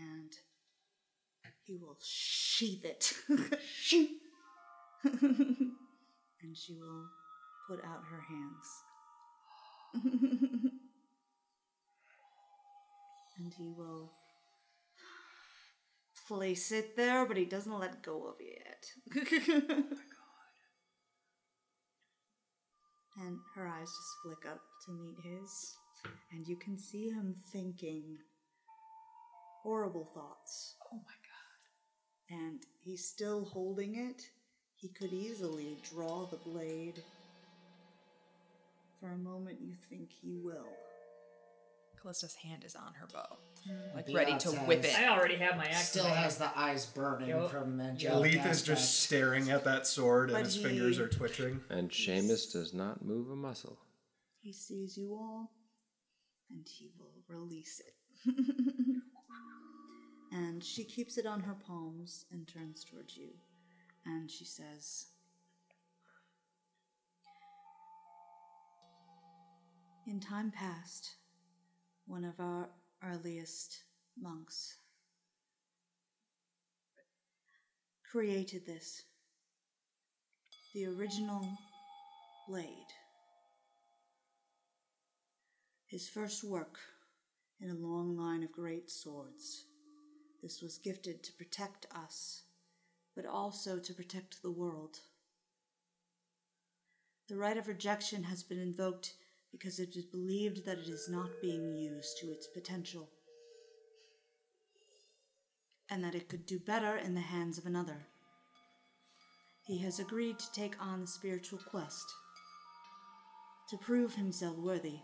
[0.00, 0.32] And
[1.62, 3.12] he will sheath it.
[5.04, 7.06] and she will
[7.68, 8.82] put out her hands.
[13.36, 14.12] and he will
[16.30, 18.86] place it there, but he doesn't let go of it yet.
[23.20, 25.74] and her eyes just flick up to meet his,
[26.30, 28.16] and you can see him thinking
[29.64, 30.76] horrible thoughts.
[30.92, 31.18] Oh my
[32.38, 32.44] god.
[32.44, 34.22] And he's still holding it.
[34.76, 37.02] He could easily draw the blade.
[39.00, 40.76] For a moment, you think he will.
[42.02, 43.94] Callista's hand is on her bow, mm.
[43.94, 44.98] like The ready to outside whip it.
[44.98, 45.90] I already have my axe.
[45.90, 46.50] Still in my has hand.
[46.54, 47.50] the eyes burning Yup.
[47.50, 51.60] from angelic Leith is just staring at that sword and his he- fingers are twitching.
[51.68, 53.78] and Seamus does not move a muscle.
[54.40, 55.50] He sees you all,
[56.50, 57.94] and he will release it.
[60.32, 63.28] and she keeps it on her palms and turns towards you.
[64.06, 65.06] And she says,
[70.06, 71.16] In time past,
[72.10, 72.68] one of our
[73.04, 73.84] earliest
[74.20, 74.78] monks
[78.10, 79.04] created this,
[80.74, 81.46] the original
[82.48, 82.88] blade
[85.86, 86.78] His first work
[87.60, 89.64] in a long line of great swords.
[90.40, 92.42] This was gifted to protect us,
[93.16, 94.98] but also to protect the world.
[97.28, 99.14] The right of rejection has been invoked
[99.52, 103.08] because it is believed that it is not being used to its potential,
[105.90, 108.06] and that it could do better in the hands of another.
[109.66, 112.04] He has agreed to take on the spiritual quest,
[113.70, 115.00] to prove himself worthy.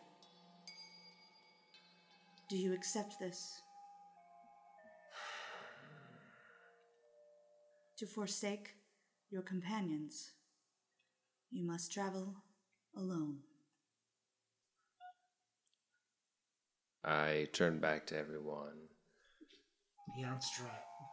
[2.49, 3.61] Do you accept this?
[7.99, 8.75] To forsake
[9.31, 10.33] your companions,
[11.51, 12.37] you must travel
[12.95, 13.39] alone.
[17.07, 18.89] I turn back to everyone.
[20.19, 20.69] Beyonce dro-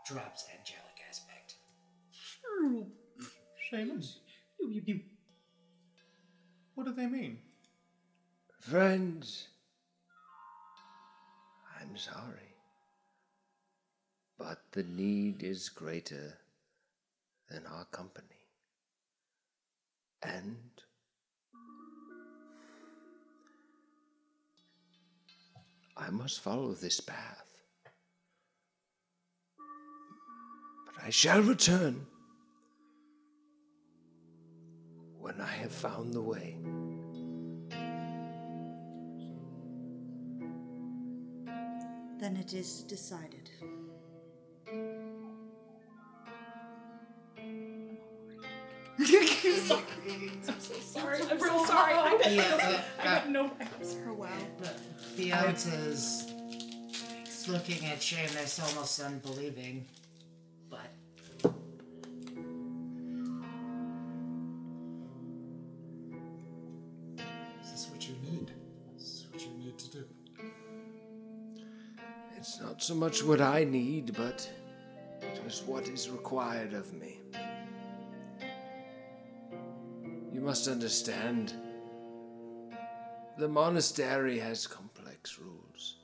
[0.07, 1.55] drops angelic aspect.
[3.71, 4.15] Seamus,
[4.59, 4.99] you, you, you.
[6.73, 7.37] what do they mean?
[8.59, 9.49] Friends,
[11.79, 12.55] I'm sorry.
[14.39, 16.39] But the need is greater
[17.51, 18.25] than our company.
[20.23, 20.57] And
[25.95, 27.45] I must follow this path.
[30.85, 32.05] But I shall return
[35.19, 36.57] when I have found the way.
[42.19, 43.49] Then it is decided.
[49.71, 51.93] I'm so sorry, I'm so sorry.
[51.93, 54.03] I, Yeah, I have no answer.
[54.09, 54.29] Oh wow.
[55.15, 56.27] Beyonce's
[57.47, 59.85] looking at Seamus almost unbelieving,
[60.69, 60.79] but
[67.63, 68.51] is this what you need?
[68.97, 70.03] Is this what you need to do?
[72.37, 74.49] It's not so much what I need, but
[75.45, 77.19] just what is required of me.
[80.43, 81.53] Must understand,
[83.37, 85.95] the monastery has complex rules.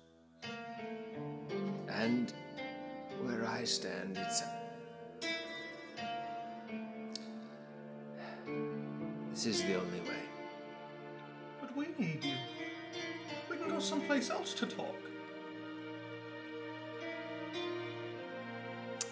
[1.90, 2.32] And
[3.22, 4.42] where I stand, it's.
[9.32, 10.24] This is the only way.
[11.60, 12.32] But we need you.
[13.50, 14.96] We can go someplace else to talk.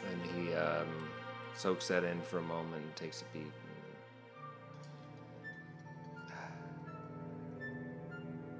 [0.10, 0.88] And he um,
[1.54, 3.52] soaks that in for a moment and takes a beat.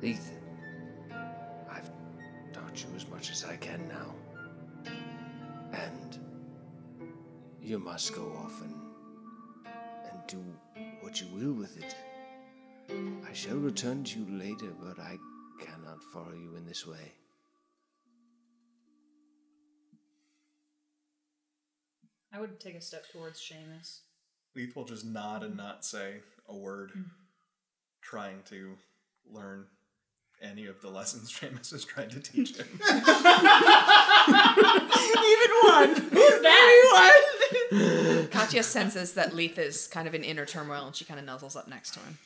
[0.04, 0.38] Ethan,
[1.72, 1.90] I've
[2.54, 4.14] taught you as much as I can now.
[5.74, 6.20] And
[7.60, 8.76] you must go off and,
[10.12, 10.38] and do
[11.02, 11.96] what you will with it.
[13.28, 15.18] I shall return to you later, but I
[15.60, 17.14] cannot follow you in this way.
[22.32, 24.02] I would take a step towards Seamus.
[24.56, 26.18] Leith will just nod and not say
[26.48, 27.06] a word, mm.
[28.02, 28.78] trying to
[29.26, 29.66] learn
[30.42, 32.68] any of the lessons Seamus has tried to teach him.
[35.28, 35.96] Even one.
[35.96, 38.30] Who's that?
[38.32, 41.56] Katya senses that Leith is kind of in inner turmoil and she kind of nuzzles
[41.56, 42.18] up next to him.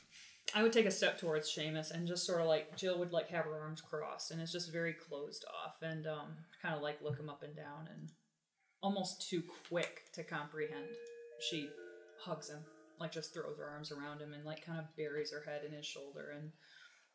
[0.53, 3.29] I would take a step towards Seamus and just sort of like Jill would like
[3.29, 7.01] have her arms crossed and it's just very closed off and um kind of like
[7.01, 8.09] look him up and down and
[8.81, 10.87] almost too quick to comprehend.
[11.49, 11.69] She
[12.25, 12.59] hugs him,
[12.99, 15.71] like just throws her arms around him and like kind of buries her head in
[15.73, 16.51] his shoulder and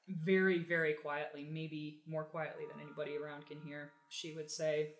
[0.08, 4.90] very very quietly, maybe more quietly than anybody around can hear, she would say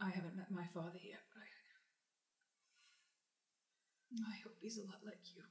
[0.00, 1.48] I haven't met my father yet, but I
[4.30, 5.42] I hope he's a lot like you.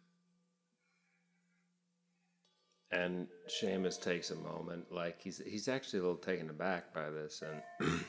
[2.90, 7.44] And Seamus takes a moment, like he's he's actually a little taken aback by this,
[7.44, 7.62] and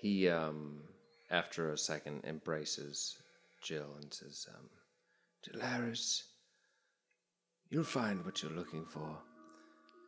[0.00, 0.82] he, um,
[1.30, 3.16] after a second, embraces
[3.62, 4.68] Jill and says, um,
[5.46, 6.22] Delaris,
[7.72, 9.18] you'll find what you're looking for.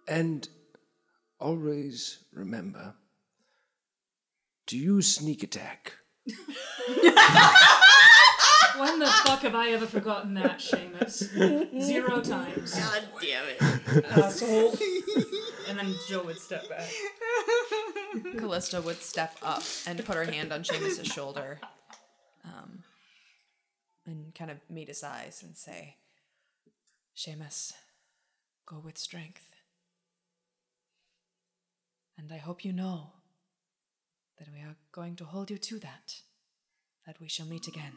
[0.07, 0.47] And
[1.41, 2.95] always remember
[4.67, 5.95] to use sneak attack.
[8.77, 11.81] When the fuck have I ever forgotten that, Seamus?
[11.81, 12.75] Zero times.
[12.75, 14.05] God damn it.
[14.11, 14.75] Asshole.
[15.69, 16.91] and then Jill would step back.
[18.37, 21.61] Callista would step up and put her hand on Seamus's shoulder
[22.45, 22.83] um,
[24.07, 25.95] and kind of meet his eyes and say,
[27.17, 27.73] Seamus,
[28.67, 29.55] go with strength.
[32.19, 33.12] And I hope you know
[34.39, 36.15] that we are going to hold you to that,
[37.07, 37.93] that we shall meet again.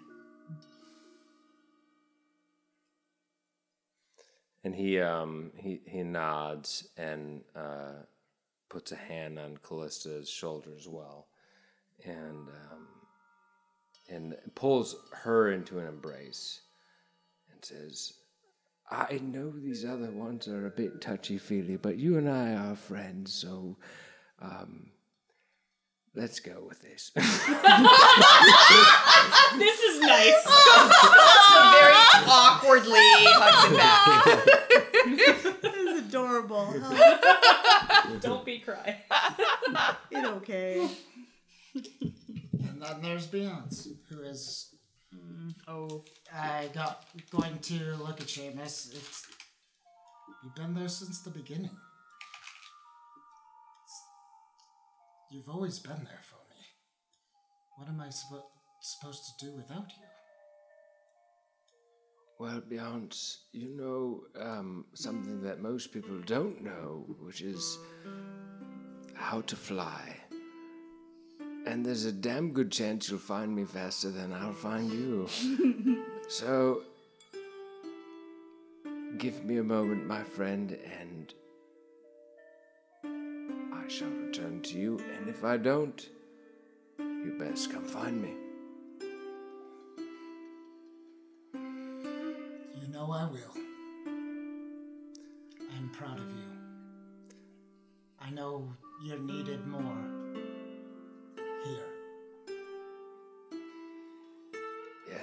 [4.64, 8.04] And he um he he nods and uh,
[8.70, 11.28] puts a hand on Callista's shoulder as well,
[12.04, 12.88] and um,
[14.10, 16.62] and pulls her into an embrace,
[17.52, 18.14] and says,
[18.90, 22.76] "I know these other ones are a bit touchy feely, but you and I are
[22.76, 23.78] friends, so
[24.42, 24.92] um,
[26.16, 27.12] let's go with this."
[29.58, 30.44] This is nice.
[31.74, 31.94] Very
[32.28, 34.26] awkwardly hugs him back.
[35.62, 36.74] This is adorable.
[38.22, 38.98] Don't be cry.
[40.12, 40.90] it's okay.
[41.74, 44.76] And then there's Beyonce, who is
[45.68, 46.04] Oh,
[46.34, 48.94] I got, going to look at Seamus.
[48.96, 49.26] It's
[50.44, 51.66] you've been there since the beginning.
[53.84, 54.04] It's-
[55.32, 56.62] you've always been there for me.
[57.78, 58.50] What am I suppo-
[58.82, 60.04] supposed to do without you?
[62.40, 67.78] Well, Beyonce, you know um, something that most people don't know, which is
[69.16, 70.16] how to fly.
[71.68, 75.28] And there's a damn good chance you'll find me faster than I'll find you.
[76.30, 76.84] so,
[79.18, 81.34] give me a moment, my friend, and
[83.04, 84.98] I shall return to you.
[85.18, 86.10] And if I don't,
[87.00, 88.34] you best come find me.
[92.82, 93.62] You know I will.
[95.76, 97.36] I'm proud of you.
[98.22, 100.17] I know you're needed more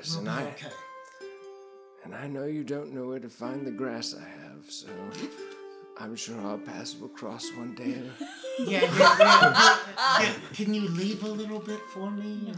[0.04, 0.48] Yes, We'll and be I.
[0.52, 0.74] okay.
[2.04, 4.88] And I know you don't know where to find the grass I have, so
[5.98, 8.02] I'm sure our paths will cross one day.
[8.56, 9.78] Yeah, yeah, yeah, yeah,
[10.20, 10.32] yeah.
[10.52, 12.52] Can you leave a little bit for me?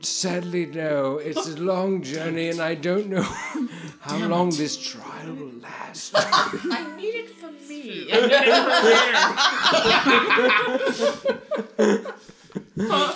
[0.00, 1.18] Sadly, no.
[1.18, 3.20] It's a long journey, and I don't know
[4.00, 4.54] how Damn long it.
[4.54, 6.12] this trial will last.
[6.16, 8.08] I need it for me.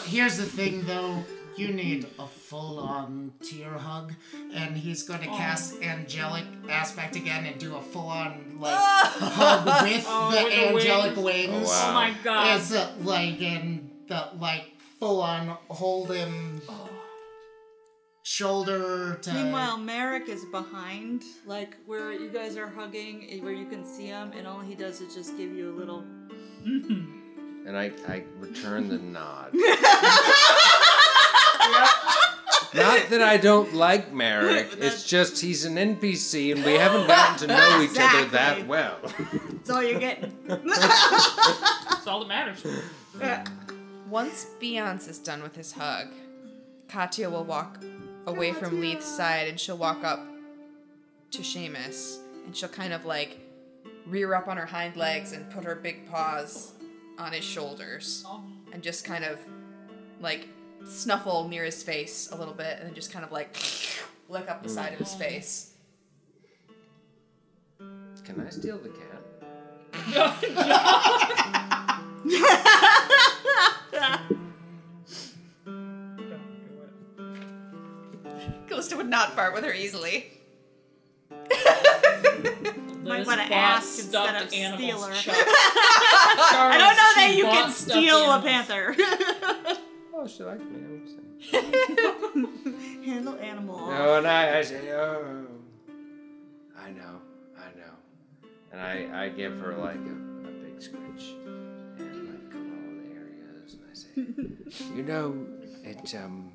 [0.06, 1.24] Here's the thing, though.
[1.56, 4.12] You need a full-on tear hug,
[4.52, 10.04] and he's going to cast angelic aspect again and do a full-on like hug with
[10.04, 11.48] the with the angelic wings.
[11.50, 11.68] wings.
[11.70, 11.90] Oh, wow.
[11.90, 12.56] oh my god.
[12.56, 16.60] It's uh, like and the like full-on hold him
[18.24, 19.32] shoulder to.
[19.32, 24.06] Meanwhile, Merrick is behind, like where you guys are hugging, eh, where you can see
[24.06, 26.04] him, and all he does is just give you a little.
[26.64, 29.54] And I, I return the nod.
[32.74, 37.38] Not that I don't like Merrick, it's just he's an NPC and we haven't gotten
[37.38, 38.64] to know each other that Exactly.
[38.64, 38.98] well.
[39.02, 40.32] That's all you're getting.
[40.46, 42.64] That's all that matters.
[44.08, 46.08] Once Beyonce is done with his hug,
[46.88, 47.78] Katya will walk
[48.26, 50.20] away from Leith's side and she'll walk up
[51.30, 53.38] to Seamus and she'll kind of like
[54.06, 56.72] rear up on her hind legs and put her big paws
[57.18, 58.42] on his shoulders oh.
[58.72, 59.38] and just kind of
[60.20, 60.48] like
[60.84, 63.56] snuffle near his face a little bit and then just kind of like
[64.28, 64.74] lick up the hmm.
[64.74, 65.70] side of his face.
[68.24, 69.22] Can I steal the cat?
[78.68, 80.30] Callista would not part with her easily.
[83.04, 85.14] Might wanna ask instead of animals steal her.
[86.56, 88.96] I don't know that you can steal a panther.
[90.24, 90.80] Oh, she likes me.
[90.80, 91.06] I'm
[91.52, 93.02] saying.
[93.04, 93.90] Handle animal.
[93.90, 95.46] No, and I, I say, oh,
[96.80, 97.20] I know,
[97.58, 98.48] I know.
[98.72, 101.34] And I, I give her like a, a big scritch
[101.98, 103.74] and like cover all the areas.
[103.74, 105.46] And I say, You know,
[105.82, 106.52] it's um,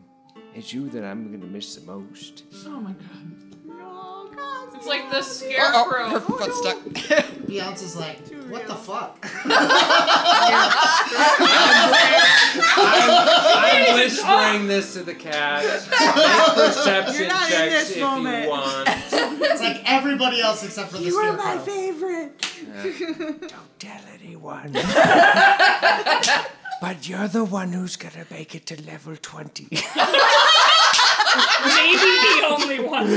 [0.56, 2.46] it's you that I'm gonna miss the most.
[2.66, 3.50] Oh my god.
[3.70, 4.70] Oh, God.
[4.74, 6.10] It's like the scarecrow.
[6.10, 6.78] her foot stuck.
[7.46, 9.24] Beyonce's like, what the fuck?
[14.60, 15.64] I'm this to the cat.
[15.90, 18.44] Make perception You're not in checks this if moment.
[18.44, 18.90] you want.
[18.90, 21.66] it's like everybody else except for the You are my scarecrow.
[21.66, 22.42] favorite.
[23.48, 24.74] Don't tell anyone.
[26.82, 29.68] but you're the one who's gonna make it to level 20.
[29.72, 29.86] Maybe
[32.36, 33.08] the only one.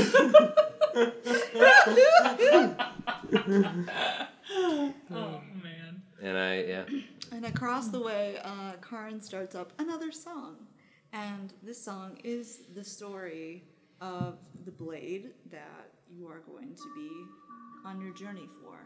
[5.11, 6.01] oh man.
[6.21, 6.85] and I, yeah.
[7.33, 10.55] And across the way, uh, Karin starts up another song.
[11.13, 13.63] And this song is the story
[14.01, 17.09] of the blade that you are going to be
[17.85, 18.79] on your journey for.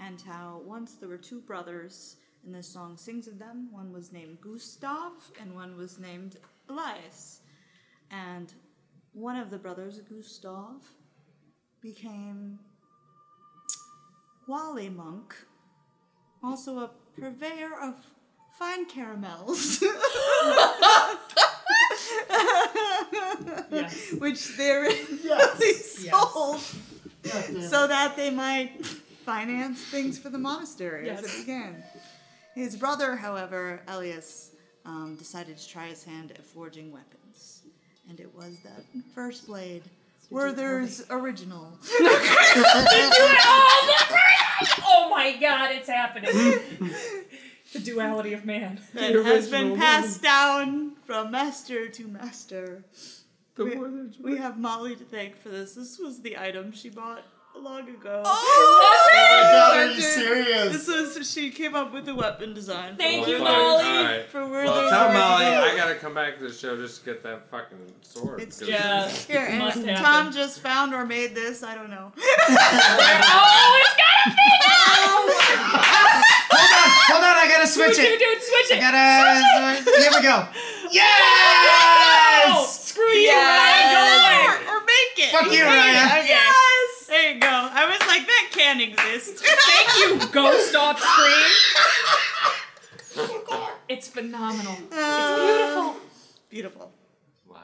[0.00, 3.68] And how once there were two brothers, and this song sings of them.
[3.70, 6.38] One was named Gustav, and one was named
[6.70, 7.40] Elias.
[8.10, 8.52] And
[9.12, 10.82] one of the brothers, Gustav,
[11.82, 12.58] became
[14.48, 15.34] Wally Monk,
[16.42, 17.94] also a purveyor of
[18.58, 19.82] fine caramels.
[23.70, 24.12] Yes.
[24.18, 26.60] Which they're Yes, sold
[27.70, 28.84] so that they might
[29.24, 31.82] finance things for the monastery as it began.
[32.54, 34.50] His brother, however, Elias,
[34.84, 37.62] um, decided to try his hand at forging weapons.
[38.08, 38.84] And it was that
[39.14, 39.82] first blade,
[40.30, 41.72] Werther's original.
[44.86, 46.30] Oh my god, it's happening.
[47.74, 48.80] The duality of man.
[48.94, 52.84] that has been passed down from master to master.
[53.58, 53.76] We,
[54.20, 55.74] we have Molly to thank for this.
[55.74, 57.22] This was the item she bought
[57.56, 58.22] long ago.
[58.24, 60.72] Oh, oh my god, are you serious?
[60.72, 61.18] This serious?
[61.18, 62.96] was she came up with the weapon design.
[62.96, 63.84] Thank for you, Werther- Molly.
[63.84, 64.26] Alright.
[64.26, 65.64] For Well, Werther's tell Molly original.
[65.64, 68.40] I gotta come back to the show just to get that fucking sword.
[68.40, 69.08] It's because- Yeah.
[69.08, 70.02] Here, and Must happen.
[70.02, 71.62] Tom just found or made this.
[71.62, 72.12] I don't know.
[72.16, 74.42] Oh, it's gotta be
[76.54, 78.18] Hold on, hold on, I gotta switch Dude, it.
[78.18, 78.80] dude, switch I it.
[78.80, 80.00] gotta.
[80.00, 80.48] Here we go.
[80.92, 82.84] Yes!
[82.90, 84.46] screw you, Ryan.
[84.46, 85.30] or, or make it.
[85.32, 85.64] Fuck you, Make it.
[85.66, 86.18] Raya.
[86.20, 86.26] Okay.
[86.28, 87.06] Yes.
[87.08, 87.48] There you go.
[87.48, 89.44] I was like, that can't exist.
[89.44, 91.50] Thank you, Ghost off screen.
[93.88, 94.76] It's phenomenal.
[94.92, 95.96] it's beautiful.
[96.50, 96.92] Beautiful.
[97.48, 97.56] Wow.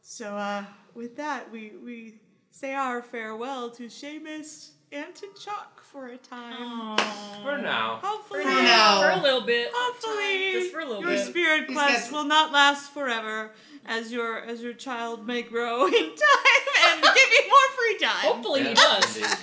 [0.00, 2.14] So, uh, with that, we we
[2.50, 6.96] say our farewell to Seamus and to Chuck for a time.
[7.42, 7.98] For now.
[8.02, 9.00] Hopefully, For now.
[9.02, 9.70] For a little bit.
[9.74, 11.26] hopefully, Just for a little your bit.
[11.26, 13.50] spirit He's quest will not last forever,
[13.86, 18.16] as your as your child may grow in time and give you more free time.
[18.34, 19.16] Hopefully he does.
[19.16, 19.36] indeed.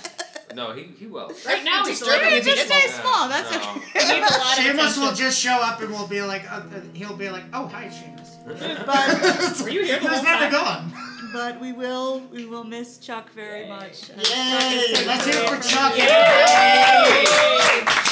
[0.54, 1.30] No, he, he will.
[1.46, 3.28] Right now he's disturbing already if he Just gets stay Yeah, small.
[3.28, 3.58] That's no.
[3.58, 4.14] okay.
[4.14, 5.02] He a lot Seamus attention.
[5.02, 7.84] will just show up and we'll be like, uh, uh, he'll be like, oh, hi,
[7.88, 8.86] Seamus.
[8.86, 10.90] But Were you here the He was whole never time?
[10.90, 10.92] gone.
[11.32, 14.08] But we will we will miss Chuck very much.
[14.10, 15.04] Yay!
[15.06, 15.96] Let's hear it for Chuck.
[15.96, 17.24] Yay!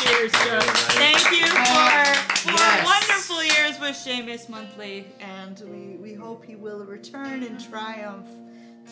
[0.03, 0.63] Cheers, Chuck.
[0.95, 2.85] Thank you for for yes.
[2.85, 8.29] wonderful years with Seamus Monthly, and we we hope he will return in triumph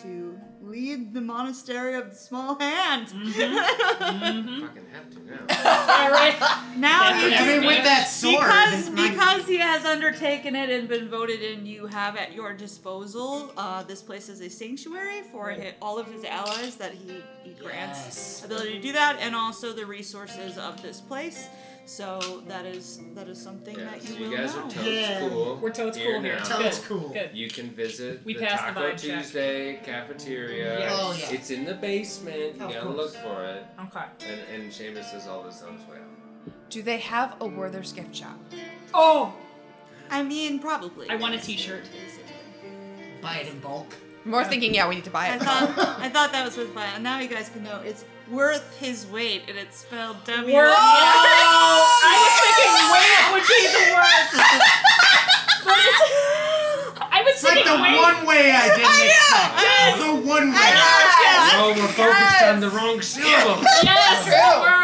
[0.03, 3.09] to lead the monastery of the Small Hand.
[3.09, 6.03] Fucking have to now.
[6.05, 6.37] All right.
[6.77, 8.37] now Yeah, you I mean, with that sword.
[8.45, 13.53] because because he has undertaken it and been voted in, you have at your disposal
[13.57, 17.51] uh, this place is a sanctuary for hi all of his allies that he, he
[17.55, 18.43] grants Yes.
[18.45, 21.49] ability to do that, and also the resources of this place.
[21.87, 24.61] So that is that is something Yeah, that so you you will guys know.
[24.63, 25.29] are totes Yeah.
[25.29, 25.57] cool.
[25.61, 26.23] We're totes cool here.
[26.23, 26.43] now.
[26.43, 26.89] Totes Good.
[26.89, 27.09] cool.
[27.11, 27.31] Good.
[27.35, 29.01] You can visit We the passed the Taco check.
[29.23, 30.79] Tuesday cafeteria.
[30.79, 30.93] Yes.
[30.95, 31.33] Oh, yeah.
[31.39, 32.55] It's in the basement.
[32.55, 33.65] You gotta look for it.
[33.87, 34.05] Okay.
[34.31, 36.71] And and Seamus says all this on his way out.
[36.71, 38.39] Do they have a Werther's gift shop?
[38.95, 39.35] Oh,
[40.11, 41.09] I mean, probably.
[41.11, 41.85] I want a T-shirt.
[43.21, 43.95] Buy it in bulk.
[44.27, 45.43] More thinking, yeah, we need to buy I it.
[45.43, 46.95] thought I thought that was worth buying.
[46.95, 50.55] And now you guys can know it's worth his weight, and it's spelled W.
[50.55, 54.27] Worth- I was thinking weight would be the word.
[55.65, 56.01] But it's,
[57.01, 57.97] I was It's like thinking the weight.
[57.97, 59.99] one way I didn't expect.
[60.05, 60.73] The one way.
[61.57, 63.63] Oh, we're focused on the wrong syllable.
[63.83, 64.84] Yes, we're the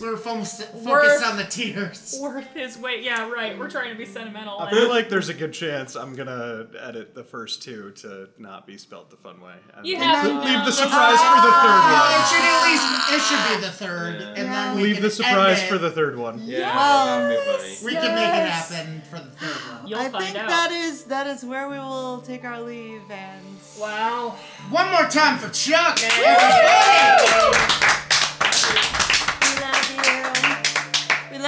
[0.00, 2.18] oh, We're focused, focused Worth- on the tears.
[2.20, 3.02] worth his weight.
[3.02, 3.58] Yeah, right.
[3.58, 4.58] We're trying to be sentimental.
[4.60, 8.66] I feel like there's a good chance I'm gonna edit the first two to not
[8.66, 9.54] be spelled the fun way.
[9.76, 12.26] And You have to leave the surprise for the third oh, it one.
[12.30, 15.62] should at least it should be the third, and then we Leave can the surprise
[15.64, 16.40] for the third one.
[16.44, 17.84] Yeah, Well, that'd.
[17.84, 19.86] We can make it happen for the third one.
[19.88, 20.48] You'll I find think out.
[20.48, 23.44] that is that is where we will take our leave and
[23.78, 24.36] wow.
[24.70, 25.98] One more time for Chuck.
[26.00, 26.08] we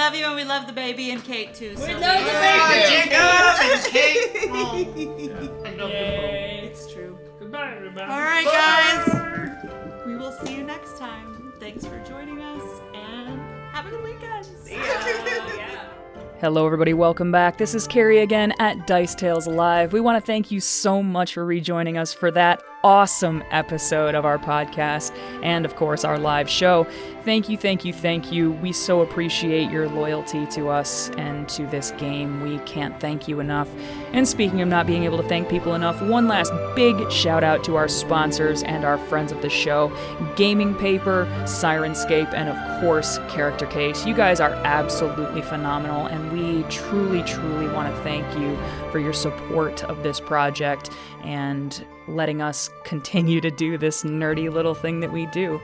[0.03, 1.77] love you and we love the baby and Kate too.
[1.77, 2.89] So We love the baby.
[2.89, 4.49] Jacob and Kate.
[4.51, 6.69] Oh, I love them Yay.
[6.69, 7.17] It's true.
[7.39, 8.11] Goodbye, everybody.
[8.11, 10.05] All right, guys.
[10.05, 11.53] We will see you next time.
[11.57, 13.39] Thanks for joining us and
[13.71, 14.45] have a good weekend.
[14.45, 14.81] See ya.
[14.85, 15.89] Oh, yeah.
[16.41, 16.93] Hello, everybody.
[16.93, 17.57] Welcome back.
[17.57, 19.93] This is Carrie again at Dice Tales Live.
[19.93, 24.25] We want to thank you so much for rejoining us for that awesome episode of
[24.25, 26.85] our podcast and, of course, our live show.
[27.25, 28.51] Thank you, thank you, thank you.
[28.51, 32.41] We so appreciate your loyalty to us and to this game.
[32.41, 33.69] We can't thank you enough.
[34.11, 37.63] And speaking of not being able to thank people enough, one last big shout out
[37.63, 39.89] to our sponsors and our friends of the show
[40.35, 44.05] Gaming Paper, Syrinscape, and of course, Character Case.
[44.05, 48.57] You guys are absolutely phenomenal, and we truly, truly want to thank you
[48.91, 50.89] for your support of this project
[51.23, 55.61] and letting us continue to do this nerdy little thing that we do.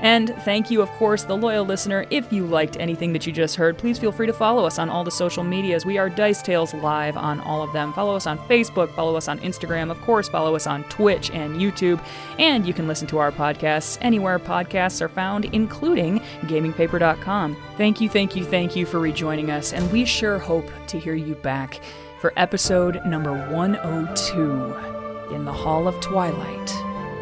[0.00, 2.06] And thank you, of course, the loyal listener.
[2.10, 4.88] If you liked anything that you just heard, please feel free to follow us on
[4.88, 5.84] all the social medias.
[5.84, 7.92] We are Dice Tales Live on all of them.
[7.92, 11.56] Follow us on Facebook, follow us on Instagram, of course, follow us on Twitch and
[11.56, 12.02] YouTube.
[12.38, 17.56] And you can listen to our podcasts anywhere podcasts are found, including gamingpaper.com.
[17.76, 21.14] Thank you, thank you, thank you for rejoining us, and we sure hope to hear
[21.14, 21.80] you back
[22.20, 26.66] for episode number 102 in the Hall of Twilight,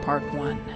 [0.02, 0.75] Part 1.